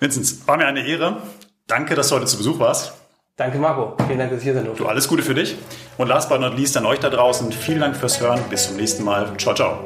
Vinzenz, 0.00 0.46
war 0.46 0.56
mir 0.56 0.66
eine 0.66 0.86
Ehre. 0.86 1.22
Danke, 1.66 1.94
dass 1.94 2.08
du 2.08 2.16
heute 2.16 2.26
zu 2.26 2.36
Besuch 2.36 2.58
warst. 2.58 2.92
Danke, 3.36 3.58
Marco. 3.58 3.96
Vielen 4.06 4.18
Dank, 4.18 4.30
dass 4.30 4.38
ich 4.38 4.44
hier 4.44 4.54
sein 4.54 4.64
durfte. 4.64 4.82
Du, 4.82 4.88
alles 4.88 5.06
Gute 5.06 5.22
für 5.22 5.34
dich. 5.34 5.56
Und 5.96 6.08
last 6.08 6.28
but 6.28 6.40
not 6.40 6.56
least 6.56 6.76
an 6.76 6.86
euch 6.86 6.98
da 6.98 7.10
draußen. 7.10 7.52
Vielen 7.52 7.80
Dank 7.80 7.96
fürs 7.96 8.20
Hören. 8.20 8.40
Bis 8.50 8.66
zum 8.66 8.76
nächsten 8.76 9.04
Mal. 9.04 9.32
Ciao, 9.38 9.54
ciao. 9.54 9.84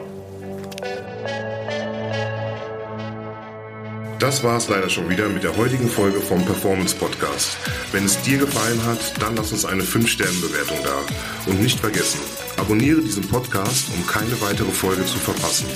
Das 4.19 4.45
war 4.45 4.57
es 4.57 4.69
leider 4.69 4.89
schon 4.89 5.09
wieder 5.11 5.29
mit 5.29 5.43
der 5.43 5.57
heutigen 5.57 5.89
Folge 5.89 6.21
vom 6.21 6.45
Performance 6.45 6.95
Podcast. 6.95 7.57
Wenn 7.91 8.05
es 8.05 8.23
dir 8.23 8.39
gefallen 8.39 8.81
hat, 8.87 9.21
dann 9.21 9.35
lass 9.35 9.51
uns 9.51 9.65
eine 9.65 9.83
5-Sterne-Bewertung 9.83 10.79
da. 10.85 11.51
Und 11.51 11.61
nicht 11.61 11.81
vergessen, 11.81 12.21
abonniere 12.57 13.01
diesen 13.01 13.27
Podcast, 13.27 13.89
um 13.97 14.07
keine 14.07 14.41
weitere 14.41 14.71
Folge 14.71 15.05
zu 15.05 15.19
verpassen. 15.19 15.67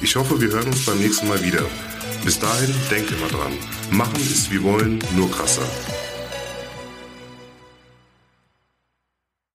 Ich 0.00 0.16
hoffe, 0.16 0.40
wir 0.40 0.48
hören 0.48 0.66
uns 0.66 0.84
beim 0.84 0.98
nächsten 0.98 1.28
Mal 1.28 1.40
wieder. 1.42 1.62
Bis 2.26 2.40
dahin, 2.40 2.74
denk 2.90 3.08
immer 3.12 3.28
dran. 3.28 3.52
Machen 3.92 4.16
ist 4.16 4.50
wie 4.50 4.60
wollen, 4.60 4.98
nur 5.14 5.30
krasser. 5.30 5.62